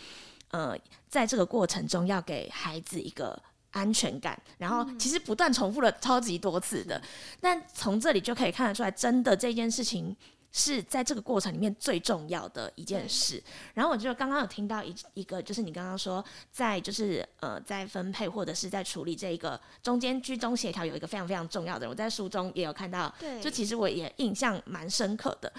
[0.51, 0.77] 呃，
[1.09, 3.37] 在这个过程中要给孩子一个。
[3.71, 7.01] 安全感，然后其实不断重复了超级多次的，
[7.39, 10.15] 但从这里就可以看得出来，真的这件事情
[10.51, 13.41] 是在这个过程里面最重要的一件事。
[13.73, 25.51] 然后我就刚刚有听到一一个，就是你刚刚说在就是呃在分配或者是在处理这一个中间居中协调有一个非常非常重要的，我在书中也有看到，对，就其实我也印象蛮深刻的。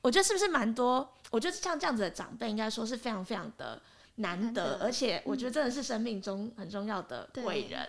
[0.00, 1.08] 我觉得是不是蛮多？
[1.30, 3.80] 我觉得像这样子的长辈，应该说是非常非常的。
[4.22, 7.86] 难得，而且我觉得真的是生命中很重要的贵人。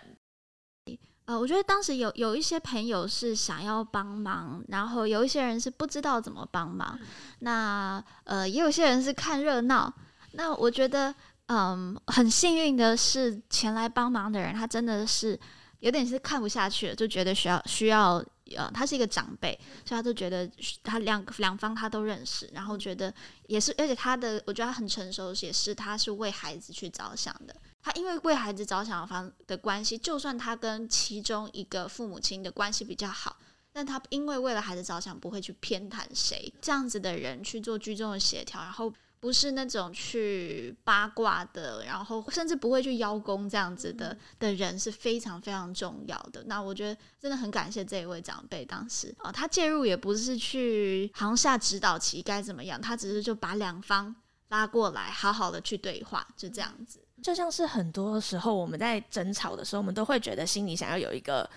[1.24, 6.98] 呃，我觉得当时有有一些朋友是想要帮忙，然后有一些人是不知道怎么帮忙。
[7.38, 9.90] 那呃，也有些人是看热闹。
[10.32, 11.14] 那我觉得，
[11.46, 15.40] 嗯，很幸运的是，前来帮忙的人，他真的是
[15.78, 18.22] 有点是看不下去了，就觉得需要需要。
[18.56, 20.50] 呃，他是一个长辈，所以他就觉得
[20.82, 23.12] 他两两方他都认识，然后觉得
[23.46, 27.56] 也是，而且他的我觉得他很成熟，也是他是为孩子去着想的。
[27.82, 33.36] 他因为为孩子着想方的关系，就算他跟其中一个父母亲的关系比较好，
[33.72, 38.92] 但他因为为了孩子着想，不会去偏袒谁，这样子的人去做居中的协调，然后。
[39.24, 46.44] 不是那种去八卦的，然后甚至不会去邀功这样子的的人是非常非常重要的。
[46.44, 54.14] 那我觉得真的很感谢这一位长辈，当时啊，他介入也不是去行下指导棋该怎么样，他只是就把两方
[54.50, 57.00] 拉过来，好好的去对话，就这样子。
[57.22, 61.48] 就像是很多时候我们在争吵的时候，我们都会觉得心里想要有一个。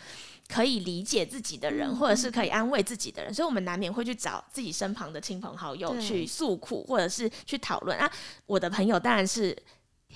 [0.48, 8.10] 可以理解自己的人，或者是可以安慰自己的人，所以我们难免会去找自己身旁的亲朋好友去诉苦，或者是去讨论啊。
[8.46, 9.56] 我的朋友当然是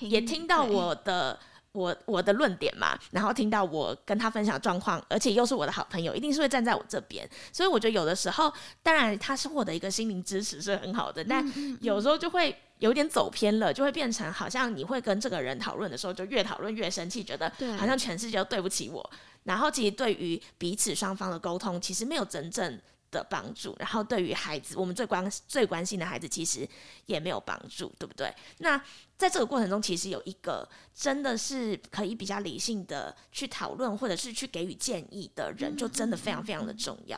[0.00, 1.38] 也听到我的
[1.72, 7.28] 我我的论点嘛，然后听到我跟他分享状况，而且又是我的好朋友，一定是会站在我这边。
[7.52, 11.46] 所以我觉得有的时候，当然他是获得一个心灵支持是很好的，但
[11.80, 19.10] 有时候就会有点走偏了，就会变成好像你会跟这个人讨论的时候，就越讨论越生气，觉得好像全世界都对不起我。
[19.44, 22.80] 然后其实对于彼此双方的沟通，其实没有真正
[23.12, 23.76] 的帮助。
[23.78, 26.68] 然后对于孩子，我们最关最关心的孩子，其实
[27.06, 28.34] 也没有帮助，对不对？
[28.58, 28.76] 那
[29.16, 37.16] 在这个过程中，其实有一个真的是可以比较理性的去讨论，或者是去给予建议的人，就真的非常非常的重要。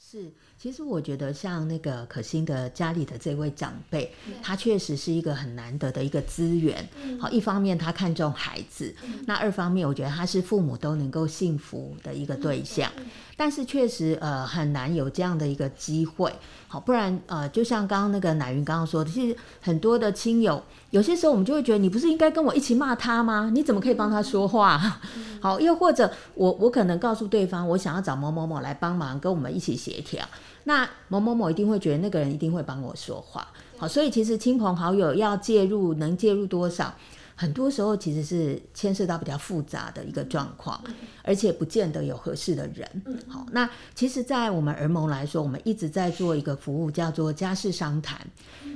[0.00, 6.84] 是，其实我觉得像那个可心的家里的这位长辈，他确实是一个很难得的一个资源。
[7.20, 8.92] 好，一方面他看重孩子，
[9.24, 12.90] 那二方面我觉得他是父母都能够幸福的一个对象。
[13.36, 16.32] 但是确实呃很难有这样的一个机会。
[16.66, 23.48] 好，不然呃就像刚刚那个乃云刚刚说的，其实很多的亲友有些时候我们就会觉得你不是应该跟我一起骂他吗？
[23.54, 25.00] 你怎么可以帮他说话？
[25.40, 30.26] 好，又或者我我可能告诉对方我想要找某某某来帮忙跟我们一起协调，
[30.68, 33.48] 那某某某一定会觉得那个人一定会帮我说话。
[33.78, 36.94] 好，所以其实亲朋好友要介入，能介入多少？
[37.34, 40.78] 很多时候其实是牵涉到比较复杂的一个状况，
[41.22, 42.86] 而且不见得有合适的人。
[43.28, 48.20] 好，那其实，在我们儿盟来说，我们一直在做一个服务，叫做家事商谈。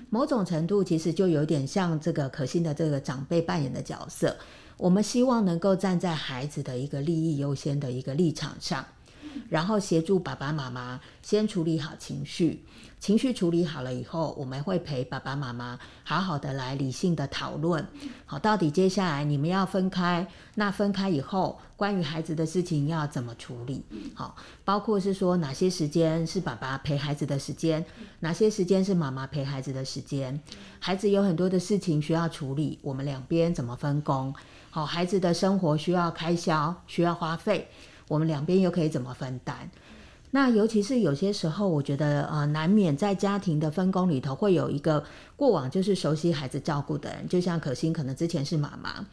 [0.09, 4.35] 某种程度，其实就有点像这个可心的这个长辈扮演的角色。
[4.79, 8.83] 我们希望能够站在孩子的一个利益优先的一个立场上，
[9.49, 12.65] 然后协助爸爸妈妈先处理好情绪。
[12.99, 17.85] 情绪处理好了以后，我们会陪爸爸妈妈好好的来理性的讨论，
[18.27, 23.85] 好，到底接下来你们要分开，那分开以后，关于孩子的事情要怎么处理？
[24.15, 27.85] 好，包括是说哪些时间是爸爸陪孩子的时间，
[28.21, 30.41] 哪些时间是妈妈陪孩子的时间，
[30.79, 34.33] 孩子有很多的事情需要处理，我们两边怎么分工？
[34.71, 37.69] 好，孩子的生活需要开销，需要花费，
[38.13, 39.71] 我们两边又可以怎么分担？
[40.33, 45.03] 那尤其是有些时候，我觉得呃，难免在家庭的分工里头会有一个
[45.35, 49.07] 过往就是熟悉孩子照顾的人，就像可心可能之前是妈妈，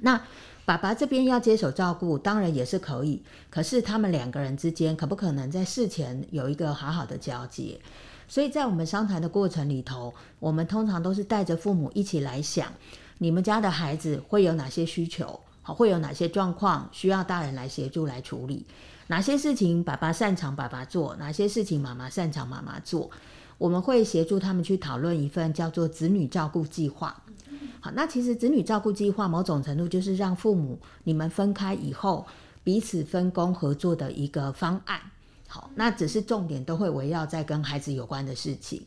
[0.00, 0.20] 那
[0.64, 7.80] 爸爸这边要接手照顾，当然也是可以，可是他们两个人之间可不可能在事前有一个好好的交接？
[8.28, 12.68] 所以在我们商谈的过程里头，我们通常都是带着父母一起来想，
[13.18, 18.66] 你们家的孩子会有哪些需求，好，会有哪些状况需要大人来协助来处理。
[19.08, 23.10] 哪些事情爸爸擅长爸爸做，哪些事情妈妈擅长妈妈做，
[23.58, 27.22] 我们会协助他们去讨论一份叫做子女照顾计划。
[27.80, 32.26] 好，那其实子女照顾计划某种程度就是让父母你们分开以后
[32.62, 35.00] 彼此分工合作的一个方案。
[35.48, 38.82] 好，那只是重点都会围绕在跟孩子有关的事情。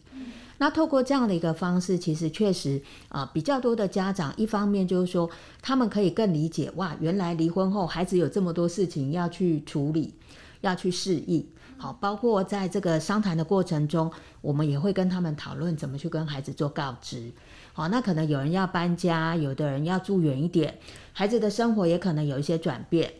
[0.63, 5.29] 那透过这样的一个方式，其实确实啊，比较多的家长，一方面就是说，
[5.61, 10.13] 他们可以更理解哇，原来离婚后孩子有这么多事情要去处理，
[10.61, 11.45] 要去适应。
[11.77, 17.29] 好，包括在这个商谈的过程中，我们也会跟他们讨论怎么去跟孩子做告知。
[17.73, 20.79] 好，那可能有人要搬家，有的人要住远一点，
[21.11, 23.11] 孩子的生活也可能有一些转变，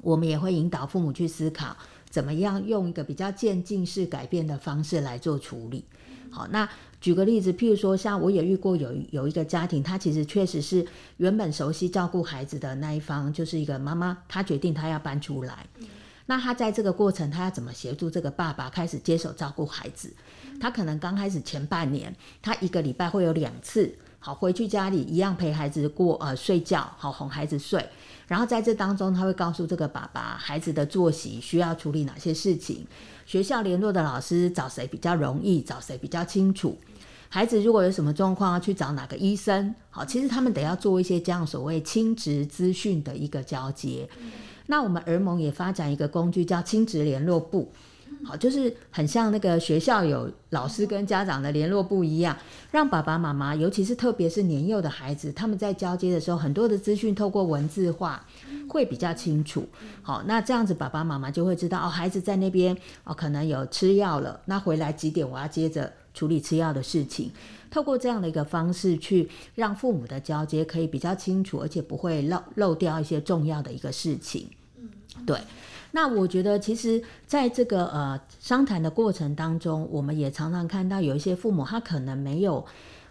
[0.00, 1.76] 我们也会引导父母去思考，
[2.08, 5.84] 怎么样用一个比较渐进式改变的方式来做处理。
[6.32, 6.68] 好，那
[6.98, 10.84] 举个例子，譬如说，像我也遇过有有一个家庭，他其实确实是
[11.18, 15.66] 原本熟悉照顾孩子的那一方，就是一个妈妈，她决定她要搬出来。
[16.26, 20.10] 那她在这个过程，她要怎么协助这个爸爸开始接手照顾孩子？
[20.60, 27.84] 他可能刚开始前半年，他一个礼拜会有两次，好回去家里一样陪孩子过呃睡觉，好哄孩子睡。
[28.32, 32.86] 然后在这当中，他会告诉这个爸爸孩子的作息需要处理哪些事情。
[33.26, 36.78] 学校联络的老师找谁比较容易，找谁比较清楚。
[37.28, 39.74] 孩子如果有什么状况，要去找哪个医生？
[39.90, 44.08] 好，其实他们得要做一些这样所谓亲职资讯的一个交接。
[44.64, 47.70] 那我们儿盟也发展一个工具，叫亲职联络部。
[48.24, 52.36] 好，就是很像那个学校有老师跟家长的联络部一样，
[52.70, 58.24] 让爸爸妈妈，尤其是特别是年幼的孩子，他们在交接的时候，很多的资讯透过文字化
[58.68, 59.68] 会比较清楚。
[60.02, 67.30] 好，那这样子爸爸妈妈就会知道哦，孩子在那边哦，可能有吃药了，那回来几点我要接着处理吃药的事情。
[67.70, 74.48] 透过这样的一个方式去让父母的交接可以比较清楚，而且不会漏漏掉一些重要的一个事情。
[74.78, 74.88] 嗯，
[75.26, 75.38] 对。
[75.92, 82.64] 那我觉得，其实在这个呃商谈的过程当中，我们也常常看到有一些父母，他可能没有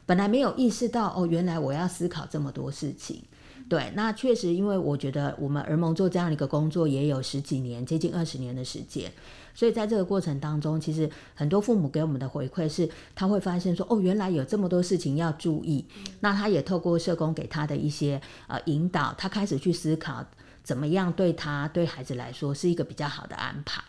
[0.05, 3.23] 本来没有意识到哦，原来我要思考这么多事情。
[3.69, 9.09] 对，那确实，因为我觉得我们儿盟做这样的一个工作也有十几年，接近二十年的时间，
[9.53, 15.85] 所以在这个过程当中，其实很多父母给我们的回馈是，他会发现说，哦，原来有这么多事情要注意。
[16.19, 20.25] 那他也透过社工给他的一些呃引导，他开始去思考。
[20.63, 23.81] 怎么样对他对孩子来说是一个比较好的安排？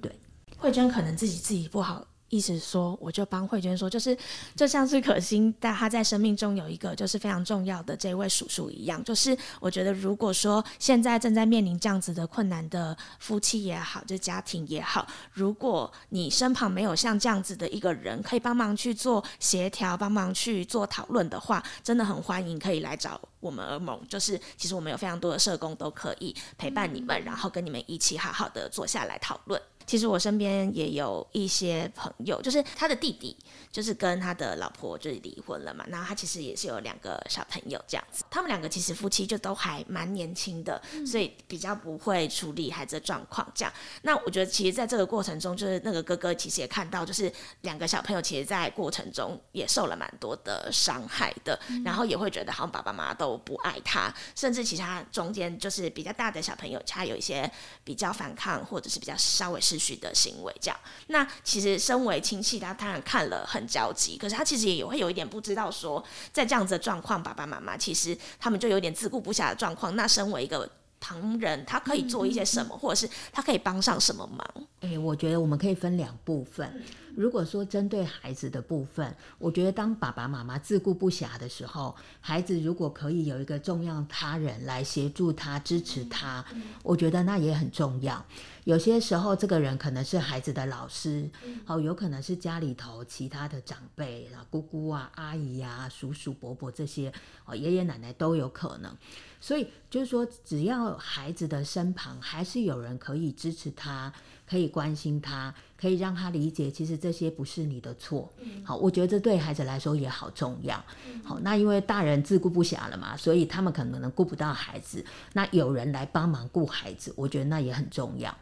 [0.00, 0.12] 对，
[0.58, 2.06] 慧娟可能自己自己不好。
[2.30, 4.16] 意思说，我就帮慧娟说，就是
[4.56, 9.02] 就像是可心，但她在生命中有一个就是非常重要的这位叔叔一样。
[9.04, 24.00] 就是我觉得，如果说现在正在面临这样子的困难的夫妻也好，就家庭也好，如果你身旁没有像这样子的一个人，可以帮忙去做协调、帮忙去做讨论的话，真的很欢迎可以来找我们儿盟。
[24.08, 29.60] 就是其实我们有非常多的社工都可以陪伴你们，然后跟你们一起好好的坐下来讨论。
[29.90, 33.36] 其实我身边也有一些朋友，就是他的弟弟，
[33.72, 43.74] 就是跟他的老婆就是离婚了嘛，然后他其实也是有两个小朋友这样子，他们两个其实夫妻就都还蛮年轻的，所以比较不会处理孩子的状况这样。
[44.02, 47.32] 那我觉得其实在这个过程中，就是那个哥哥其实也看到，就是
[47.62, 57.50] 两个小朋友其实，在过程中也受了蛮多的伤害的，然后也会觉得好像爸爸妈妈都不爱他，甚至其他中间就是比较大的小朋友，他有一些
[57.82, 60.78] 比较反抗或者是比较稍微失序的行为这样。
[61.06, 69.96] 那其实身为亲戚，他当然看了很焦急，可是他其实也会有一点不知道说，在这样子的状况，爸爸妈妈其实他们就有点自顾不暇的状况。
[69.96, 70.70] 那身为一个
[71.00, 74.46] 旁人，他可以做一些什么，或者是他可以帮上什么忙？
[74.80, 76.82] 诶，我觉得我们可以分两部分。
[77.14, 86.42] 如果说针对孩子的部分，我觉得当爸爸妈妈自顾不暇的时候，孩子如果可以有一个重要他人来协助他、支持他，
[86.82, 88.24] 我觉得那也很重要。
[88.64, 91.28] 有些时候，这个人可能是孩子的老师，
[91.66, 97.12] 哦，有可能是家里头其他的长辈啊，姑姑啊、阿姨啊、叔叔伯伯这些，
[97.44, 98.96] 哦，爷爷奶奶都有可能。
[99.40, 104.12] 所以就是说，只要孩子的身旁还是有人可以支持他。
[104.50, 108.28] 可以关心他，可以让他理解，其实这些不是你的错。
[108.64, 110.74] 好，我觉得这对孩子来说也好重要。
[111.22, 118.36] 好，那因为大人自顾不暇了嘛，所以他们可能顾不到孩子，那有人来帮忙顾孩子，我觉得那也很重要。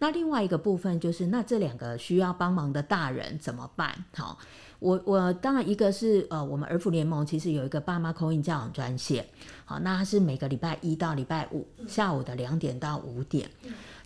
[0.00, 4.04] 那另外一个部分就是，那这两个需要帮忙的大人怎么办？
[4.16, 4.36] 好，
[4.80, 9.24] 我我当然一个是呃，我们儿福联盟其实有一个爸妈口音教养专线。
[9.64, 13.48] 好，那它是每个礼拜一到礼拜五下午的两点到五点。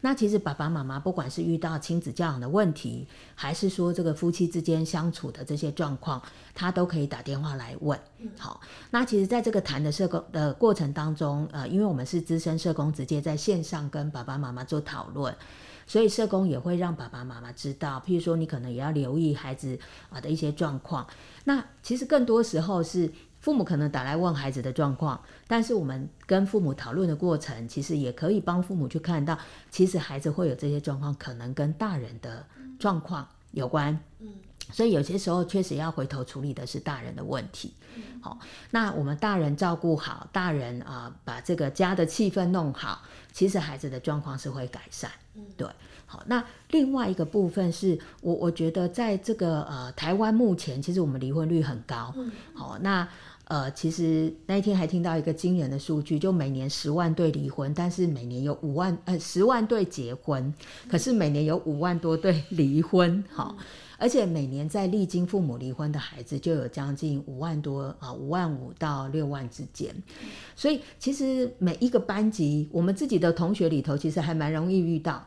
[0.06, 6.22] 那其实爸爸妈妈不管是遇到亲子教养的问题，还是说这个夫妻之间相处的这些状况，
[6.54, 7.98] 他都可以打电话来问。
[8.38, 8.60] 好，
[8.92, 15.34] 那其实在这个谈的社工的过程当中，呃，因为我们是资深社工，直接在线上跟爸爸妈妈做讨论，
[15.88, 19.76] 所以社工也会让爸爸妈妈知道，譬如说你可能也要留意孩子
[20.08, 21.04] 啊的一些状况。
[21.42, 23.12] 那其实更多时候是。
[23.46, 29.38] 父母可能打来问孩子的状况，但是我们跟父母讨论的过程，其实也可以帮父母去看到，
[29.70, 32.44] 其实孩子会有这些状况，可能跟大人的
[32.76, 33.96] 状况有关。
[34.18, 34.30] 嗯，
[34.72, 37.72] 所以有些时候确实要回头处理的是大人的问题。
[38.20, 38.36] 好，
[38.72, 45.08] 那我们大人照顾好，大人啊，把这个家的气氛弄好，其实孩子的状况是会改善。
[45.56, 45.68] 对。
[46.08, 52.12] 好，那另外一个部分是我我觉得在这个呃台湾目前，其实我们离婚率很高。
[52.52, 53.08] 好，那。
[53.48, 60.52] 呃，其实那一天还听到一个惊人的数据，就每年十万对离婚，但是每年有五万呃十万对结婚，
[60.88, 63.56] 可是每年有五万多对离婚，好，
[63.98, 69.94] 而且每年在历经父母离婚的孩子就有将近五万多啊，五万五到六万之间，
[70.56, 75.24] 所以其实每一个班级，我们自己的同学里头，其实还蛮容易遇到。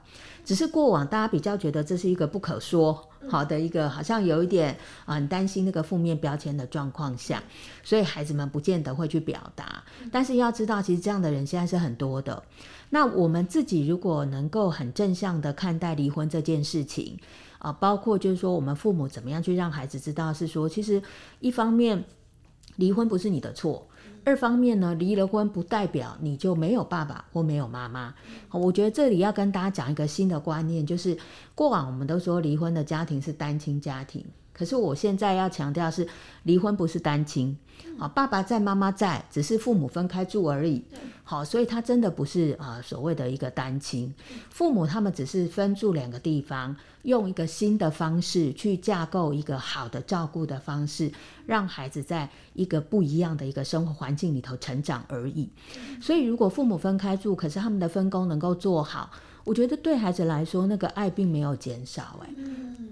[0.50, 4.76] 只是过往大家比较觉得这是一个不可说好的一个，好像有一点
[5.06, 7.44] 啊很担心那个负面标签的状况下，
[7.84, 9.84] 所以孩子们不见得会去表达。
[10.12, 12.42] 但是要知道，其实这样的人现在是很多的。
[12.90, 17.16] 那我们自己如果能够很正向的看待离婚这件事情
[17.60, 21.00] 啊，包括就是说我们父母怎么样去让孩子知道，是说其实
[21.42, 22.04] 一方面
[22.78, 23.88] 离婚不是你的错。
[24.24, 28.14] 二方面呢，离了婚不代表你就没有爸爸或没有妈妈。
[28.52, 31.18] 我觉得这里要跟大家讲一个新的观念，就是
[31.56, 34.24] 过往我们都说离婚的家庭是单亲家庭，
[34.60, 36.06] 可是我现在要强调是
[36.44, 37.58] 离婚不是单亲。
[37.98, 40.84] 啊，爸爸在，妈妈在，只是父母分开住而已。
[41.24, 44.14] 好，所以他真的不是啊所谓的一个单亲。
[44.50, 51.10] 父母他们只是分住两个地方，用一个新的方式去架构一个好的照顾的方式，
[51.46, 55.50] 让孩子在一个不一样的一个生活环境里头成长而已。
[56.02, 59.10] 所以，如果父母分开住，可是他们的分工能够做好。
[59.50, 62.30] 我觉得对孩子来说，那个爱并没有减少，哎，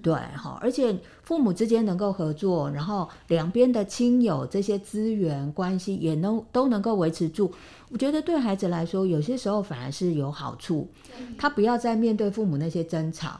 [0.01, 7.53] 对哈，而且父母之间能够合作，然后两边的亲友这些资源关系也能都能够维持住。
[7.89, 10.89] 我觉得对孩子来说，有些时候反而是有好处，
[11.37, 13.39] 他不要再面对父母那些争吵。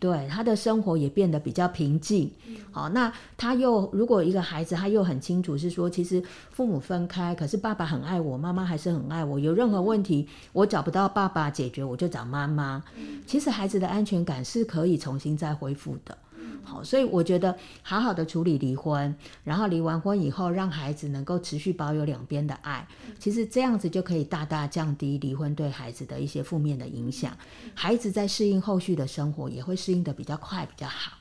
[0.00, 2.30] 对他的生活也变得比较平静，
[2.70, 12.82] 好，那他又如果一个孩子他又很清楚是说，其实父母分开，可是爸爸很爱我，妈妈还是很爱我，有任何问题我找不到爸爸解决，我就找妈妈。
[13.26, 16.16] 其实孩子的安全感是可以重新再恢复的。
[16.68, 22.86] 好，所以我觉得好好的处理离婚，然后离完婚以后，让孩子能够持续保有两边的爱，
[23.18, 27.34] 其实这样子就可以大大降低离婚对孩子的一些负面的影响。
[27.74, 31.16] 孩子在适应后续的生活，也会适应的比较快，比较好。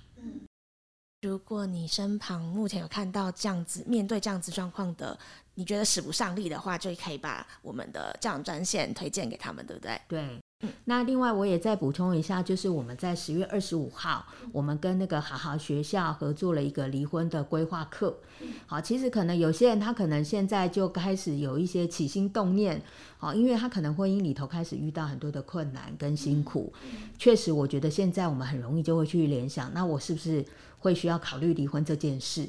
[1.22, 5.18] 如果你身旁目前有看到这样子面对这样子状况的
[5.56, 10.00] 你觉得使不上力的话，就可以把我们的教养专线推荐给他们，对不对？
[10.08, 10.40] 对。
[10.86, 18.18] 那另外我也再补充一下，就是我们在十月二十五号，我们跟那个好好学校合作了一个离婚的规划课。
[18.66, 22.82] 好，其实可能有些人他可能现在就开始有一些起心动念，
[23.20, 26.74] 好，因为他可能婚姻里头开始遇到很多的困难跟辛苦。
[27.20, 30.44] 确实，我觉得现在我们很容易就会去联想，那我是不是
[30.80, 32.48] 会需要考虑离婚这件事？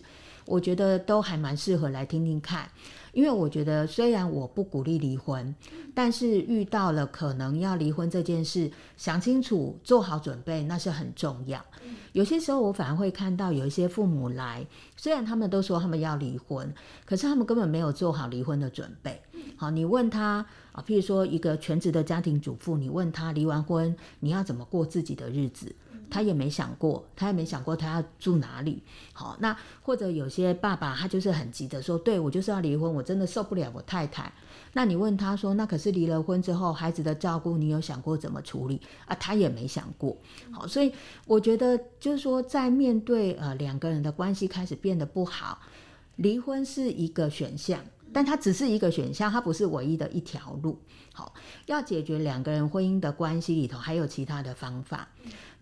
[0.48, 2.68] 我觉得都还蛮适合来听听看。
[3.12, 5.52] 因为我觉得，虽然我不鼓励离婚，
[5.94, 11.64] 但是遇到了可能要离婚这件事，想清楚、做好准备，那是很重要。
[12.12, 14.64] 有些时候，我反而会看到有一些父母来，
[14.96, 16.72] 虽然他们都说他们要离婚，
[17.04, 19.20] 可是他们根本没有做好离婚的准备。
[19.56, 25.74] 好，你问他啊，譬如说一个全职的家庭主妇，你问他离完婚你要怎么过自己的日子？
[26.10, 28.82] 他也没想过，他也没想过他要住哪里。
[29.12, 34.32] 好，那或者有些爸爸他就是很急的说，对我就是要离婚，我真的受不了我太太。
[34.72, 39.14] 那你问他说，那可是离了婚之后孩子的照顾，你有想过怎么处理啊？
[39.16, 40.16] 他也没想过。
[40.52, 40.92] 好，所以
[41.26, 45.58] 我觉得就是说，在面对呃两个人的关系开始变得不好，
[46.16, 47.80] 离婚是一个选项，
[48.12, 50.78] 但它只是一个选项，它不是唯一的一条路。
[51.12, 51.34] 好，
[51.66, 55.08] 要解决两个人婚姻的关系里头，还有其他的方法。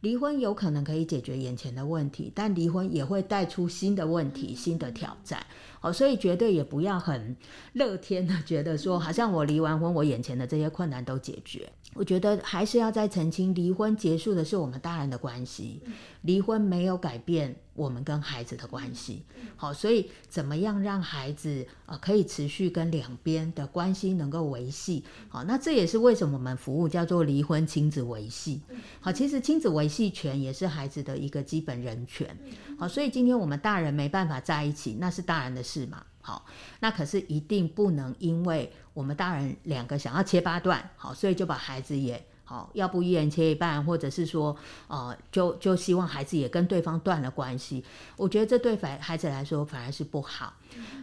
[0.07, 5.45] 离婚有可能可以解决眼前的问题，但离婚也会带出新的问题、新的挑战。
[5.81, 7.37] 哦，所以绝对也不要很
[7.75, 11.71] 乐天的觉得说，好像我离完婚，我眼前的这些困难都解决。
[11.95, 15.81] 我觉得还是要再澄清，离婚结束的是我们大人的关系，
[16.23, 19.25] 离婚没有改变我们跟孩子的关系。
[19.55, 25.05] 好，所以怎么样让孩子呃可以持续跟两边的关系能够维系？
[25.31, 28.61] 好，那这也是为什么我们服务叫做离婚亲子维系。
[29.01, 32.37] 好，其实亲子维系权也是孩子的一个基本人权。
[32.79, 36.05] 好，所以今天我们大人没办法在一起，那是大人的事嘛。
[36.21, 36.45] 好，
[36.81, 44.57] 那可是一定不能因为我们大人两个想要切八段，好，所以就把孩子也好，要不一人切一半，或者是说，
[44.89, 47.85] 呃，就就希望孩子也跟对方断了关系。
[48.17, 50.55] 我觉得这对反孩子来说反而是不好。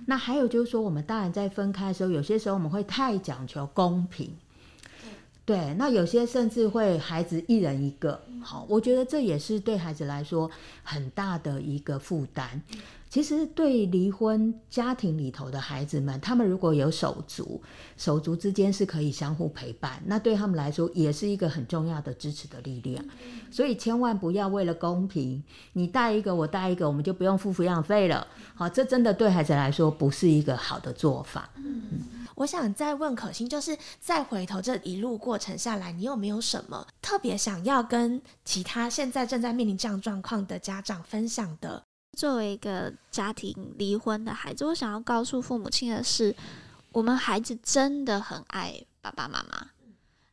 [0.07, 4.35] 那还有就是说，我们大人在分开的时候，有些时候我们会太讲求公平。
[5.45, 10.49] 对，那有些甚至会孩子一人一个，好，我觉得这也是对孩子来说
[10.83, 12.61] 很大的一个负担。
[13.13, 17.61] 其实对离婚家庭里头的孩子们，他们如果有手足，
[17.95, 23.05] 手足之间是可以相互陪伴，那对他们来说也是一个很重要的支持的力量。
[23.51, 25.43] 所以千万不要为了公平，
[25.73, 28.25] 你带一个我带一个，我们就不用付抚养费了。
[28.55, 31.47] 好，这真的对孩子来说不是一个好的做法。
[31.57, 32.01] 嗯
[32.33, 41.83] 我想再问可心，就是再回头这一路过程下来，你有没有什么特别想要跟其他现在正在面临这样状况的家长分享的？
[42.15, 46.35] 作为一个家庭离婚的孩子，我想要告诉父母亲的是，
[46.91, 49.69] 我们孩子真的很爱爸爸妈妈。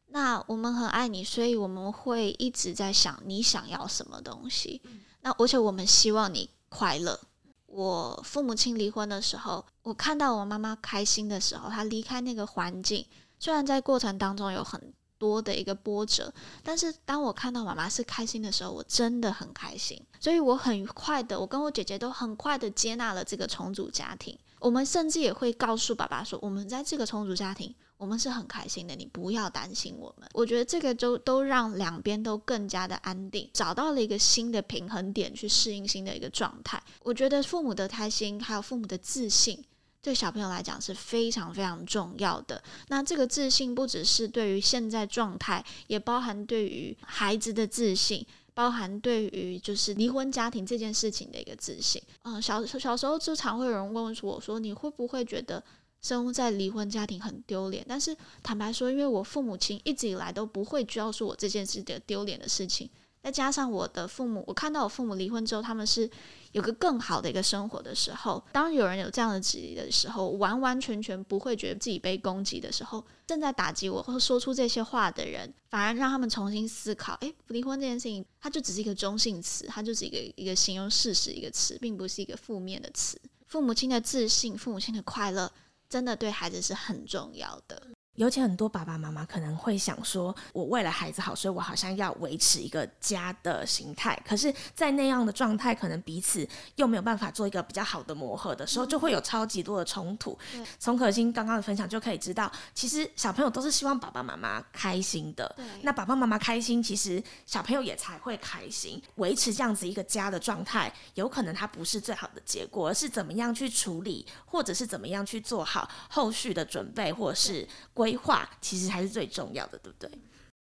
[0.09, 4.83] 那我们很爱你，所以我们会一直在想你想要什么东西。
[5.23, 7.19] 那而且我们希望你快乐。
[7.67, 13.07] 我父母亲离婚的时候，我看到我妈妈开心的时候，她离开那个环境，
[13.39, 16.33] 虽然在过程当中有很多的一个波折，
[16.65, 20.03] 但是当我看到妈妈是开心的时候，我真的很开心。
[20.19, 24.37] 所以我很快的，我跟我姐姐都很快的接纳了这个重组家庭。
[24.59, 27.75] 我们甚至也会告诉爸爸说，我们在这个重组家庭。
[27.97, 30.27] 我们是很开心的，你不要担心我们。
[30.33, 36.83] 我觉得这个都都让两边都更加的安定，找到了一个新的平衡点，去适应新的一个状态。
[37.03, 39.63] 我觉得父母的开心，还有父母的自信，
[40.03, 42.63] 对小朋友来讲是非常非常重要的。
[42.89, 52.03] 那这个自信不只是对于现在状态，也包含对于孩子的自信，包含对于就是离婚家庭这件事情的一个自信。
[52.23, 55.63] 嗯，小小时候就常会有人问我说：“你会不会觉得？”
[56.03, 62.89] 生在离婚家庭很丢脸，但是坦白说，因为我父母亲一直以来都不会告诉我这件事的丢脸的事情，
[63.23, 66.09] 再加上我的父母，我看到我父母离婚之后，他们是
[66.53, 83.21] 有个更好的一个生活的时候，当有人有这样的质疑的时候，完完全全不会觉得自己被攻击的时候，正在打击我或说出这些话的人，反而让他们重新思考：诶，离婚这件事情，它就只是一个中性词，它就是一个一个形容事实一个词，并不是一个负面的词。
[83.47, 85.53] 父母亲的自信，父母亲的快乐。
[85.91, 87.83] 真的对孩子是很重要的。
[88.21, 94.23] 尤其很多爸爸妈妈可能会想说，我为了孩子好，所以我好像要维持一个家的形态。
[94.29, 96.47] 可是，在那样的状态，可能彼此
[96.77, 100.39] 又没有办法做一个比较好的磨合的时候，就会有超级多的冲突。
[100.79, 105.57] 从可心刚刚的分享就可以知道，其实小朋友都是希望爸爸妈妈开心的。
[105.81, 109.03] 那爸爸妈妈开心，其实小朋友也才会开心。
[109.15, 120.11] 维持这样子一个家的状态，有可能它不是最好的结果，而是怎么样去处理，或者是怎么样去做好后续的准备，或者是规划，其实才是最重要的，对不对？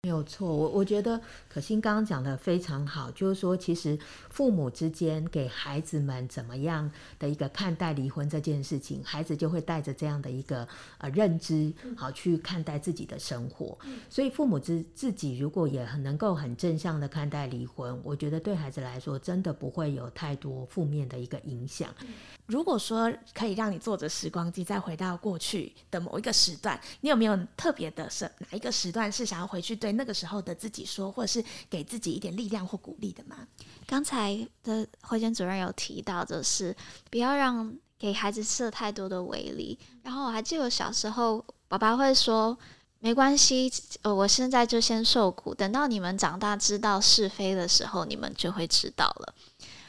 [0.03, 1.19] 没有错，我我觉得
[1.49, 3.97] 可心刚刚讲的非常好，就是说，其实
[4.29, 6.89] 父母之间给孩子们怎么样
[7.19, 10.65] 的一个看待离婚这件事情，孩子就会带着这样的一个
[10.99, 13.77] 呃认知，好去看待自己的生活。
[14.07, 21.93] 所以父母自自己如果也很能够很正向的看待离婚，我觉得对孩子来说真的不会有太多负面的一个影响。
[22.47, 33.47] 如果说可以让你坐着时光机再回到过去的某一个时段，你有没有特别的是哪一个时段是想要回去对那个时候的自己说，或者是给自己一点力量或鼓励的吗？
[33.85, 36.75] 刚才的会监主任有提到，就是
[37.11, 39.77] 不要让给孩子设太多的威力。
[40.03, 42.57] 然后我还记得小时候，爸爸会说
[42.99, 43.69] ：“没关系，
[44.03, 49.35] 呃，我现在就先受苦，等到你们长大知道是非的时候，你们就会知道了。”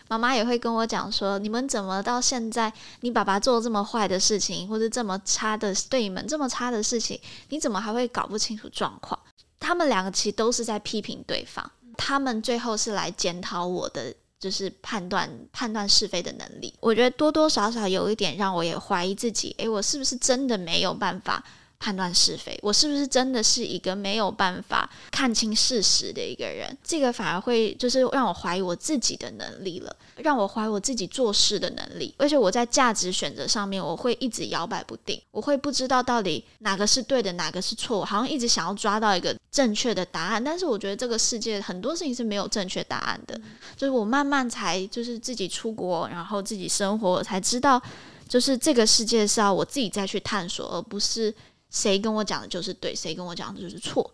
[0.09, 9.19] 妈妈也会跟我讲说：“你们怎么到现在，你爸爸做这么坏的事情，或者这么差的对你们这么差的事情，你怎么还会搞不清楚状况？”
[9.61, 16.73] 他们两个其实都是在批评对方，他们最后是来检讨我的，就是判断判断是非的能力。
[16.81, 21.45] 我觉得多多少少有一点让我也怀疑自己：诶，我是不是真的没有办法？
[21.79, 26.77] 判断是非，我是不是真的是一个没有办法看清事实的一个人？
[26.83, 32.13] 这个反而会就是让我怀疑我自己的能力了，让我怀疑我自己做事的能力。
[32.19, 40.43] 而且我在价值选择上面，我会一直摇摆不定，我会不知道到底哪个是对的，哪个是错，好像一直想要抓到一个正确的答案。
[40.43, 43.41] 但是我觉得这个世界很多事情是没有正确答案的，
[43.77, 47.81] 就是我慢慢才就是自己出国，然后自己生活，我才知道
[48.29, 51.33] 就是这个世界是要我自己再去探索，而不是。
[51.71, 54.11] 谁跟我讲的就是对，谁跟我讲的就是错。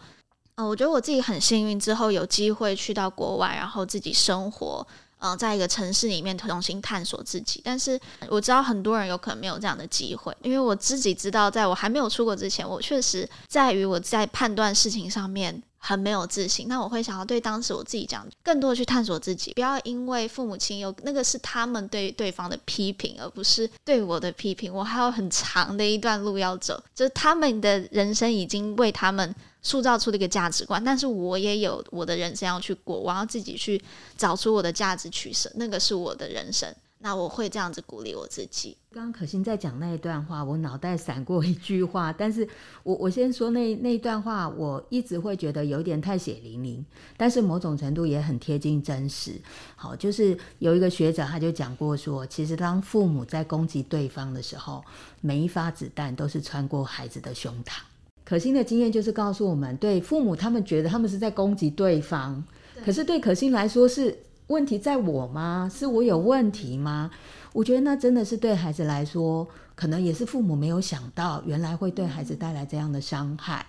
[0.56, 4.86] 呃，我觉得我自己很幸运，之后有机会去到国外，然后自己生活，
[5.18, 7.60] 嗯，在一个城市里面重新探索自己。
[7.64, 7.98] 但是
[8.28, 15.62] 我知道很多人有可能没有这样的机会，因为我自己知道，在我还没有出国之前，我确实在于我在判断事情上面。
[15.86, 24.72] 很没有自信，那我会想要对当时我自己讲，更多的去探索自己，不要因为父母亲有那个是他们对对方的批评，而不是对我的批评。
[24.72, 33.78] 我还有很长的一段路要走，就是他们的人生已经为他们塑造出了一个价值观，但是我也有我的人生要去过，我要自己去
[34.16, 36.74] 找出我的价值取舍，那个是我的人生。
[37.04, 38.74] 那我会这样子鼓励我自己。
[38.90, 42.48] 刚刚可心在讲那一段话，我脑袋闪过一句话，但是
[42.82, 46.82] 我我先说那那一段话，我一直会觉得有点太血淋淋，
[47.18, 49.32] 但是某种程度也很贴近真实。
[49.76, 54.82] 好，就是有一个学者他就讲过说，其实当父母在攻击对方的时候，
[55.20, 57.82] 每一发子弹都是穿过孩子的胸膛。
[58.24, 62.42] 可心的经验就是告诉我们，对父母他们觉得他们是在攻击对方，
[62.82, 64.18] 可是对可心来说是。
[64.48, 65.70] 问题在我吗？
[65.72, 67.10] 是我有问题吗？
[67.52, 73.64] 我觉得那真的是对孩子来说，可能也是父母没有想到，原来会对孩子带来这样的伤害。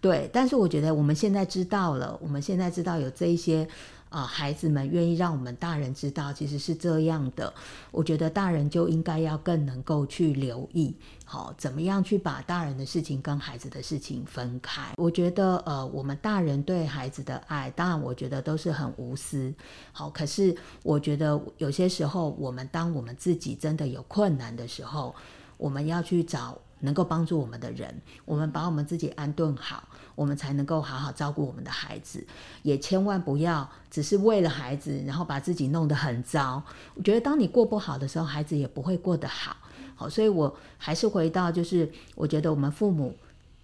[0.00, 3.66] 对，但是我觉得我们现在知道了，我们现在知道有这一些。
[4.12, 7.52] 啊，孩子们愿意让我们大人知道，其实是这样的。
[7.90, 10.94] 我觉得大人就应该要更能够去留意，
[11.24, 14.92] 好，怎么样去把大人的事情跟孩子的事情分开。
[14.98, 19.52] 我觉得，呃，我们大人对孩子的爱，当然我觉得都是很无私，
[19.92, 20.10] 好。
[20.10, 25.14] 可是我觉得有些时候，我们当我们自己真的有困难的时候，
[25.56, 27.92] 我们要去找能够帮助我们的人，
[28.24, 29.88] 我们把我们自己安顿好。
[30.14, 32.22] 我们才能够好好照顾我们的孩子，
[32.62, 36.62] 也千万不要只是为了孩子，然后把自己弄得很糟。
[36.94, 39.56] 我觉得当你过不好的时候，孩子也不会过得好。
[39.96, 43.16] 好，所以我还是回到，就是我觉得我们父母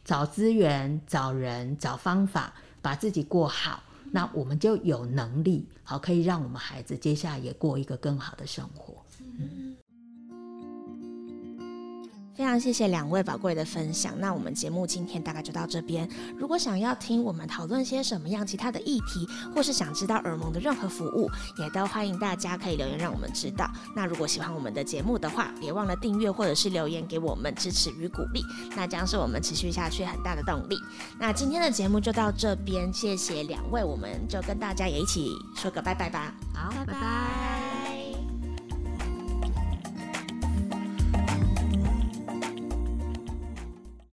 [0.06, 8.94] 找资源、找人、找方法，把自己过好，那我们就有能力，好可以让我们孩子接下来也过一个更好的生活。
[9.38, 9.76] 嗯。
[12.38, 14.14] 非常谢谢两位宝贵的分享。
[14.16, 16.08] 那我们节目今天大概就到这边。
[16.38, 21.28] 如果想要听我们讨论些什么样其他的议题，或是想知道耳蒙的任何服务，
[21.58, 23.68] 也都欢迎大家可以留言让我们知道。
[23.96, 28.40] 那如果喜欢我们的节目的话，别忘了订阅或者是留言给我们支持与鼓励，
[28.76, 30.78] 那将是我们持续下去很大的动力。
[31.18, 36.32] 那今天的节目就到这边，谢谢两位，我们就跟大家也一起说个拜拜吧。
[36.54, 37.67] 好，拜拜。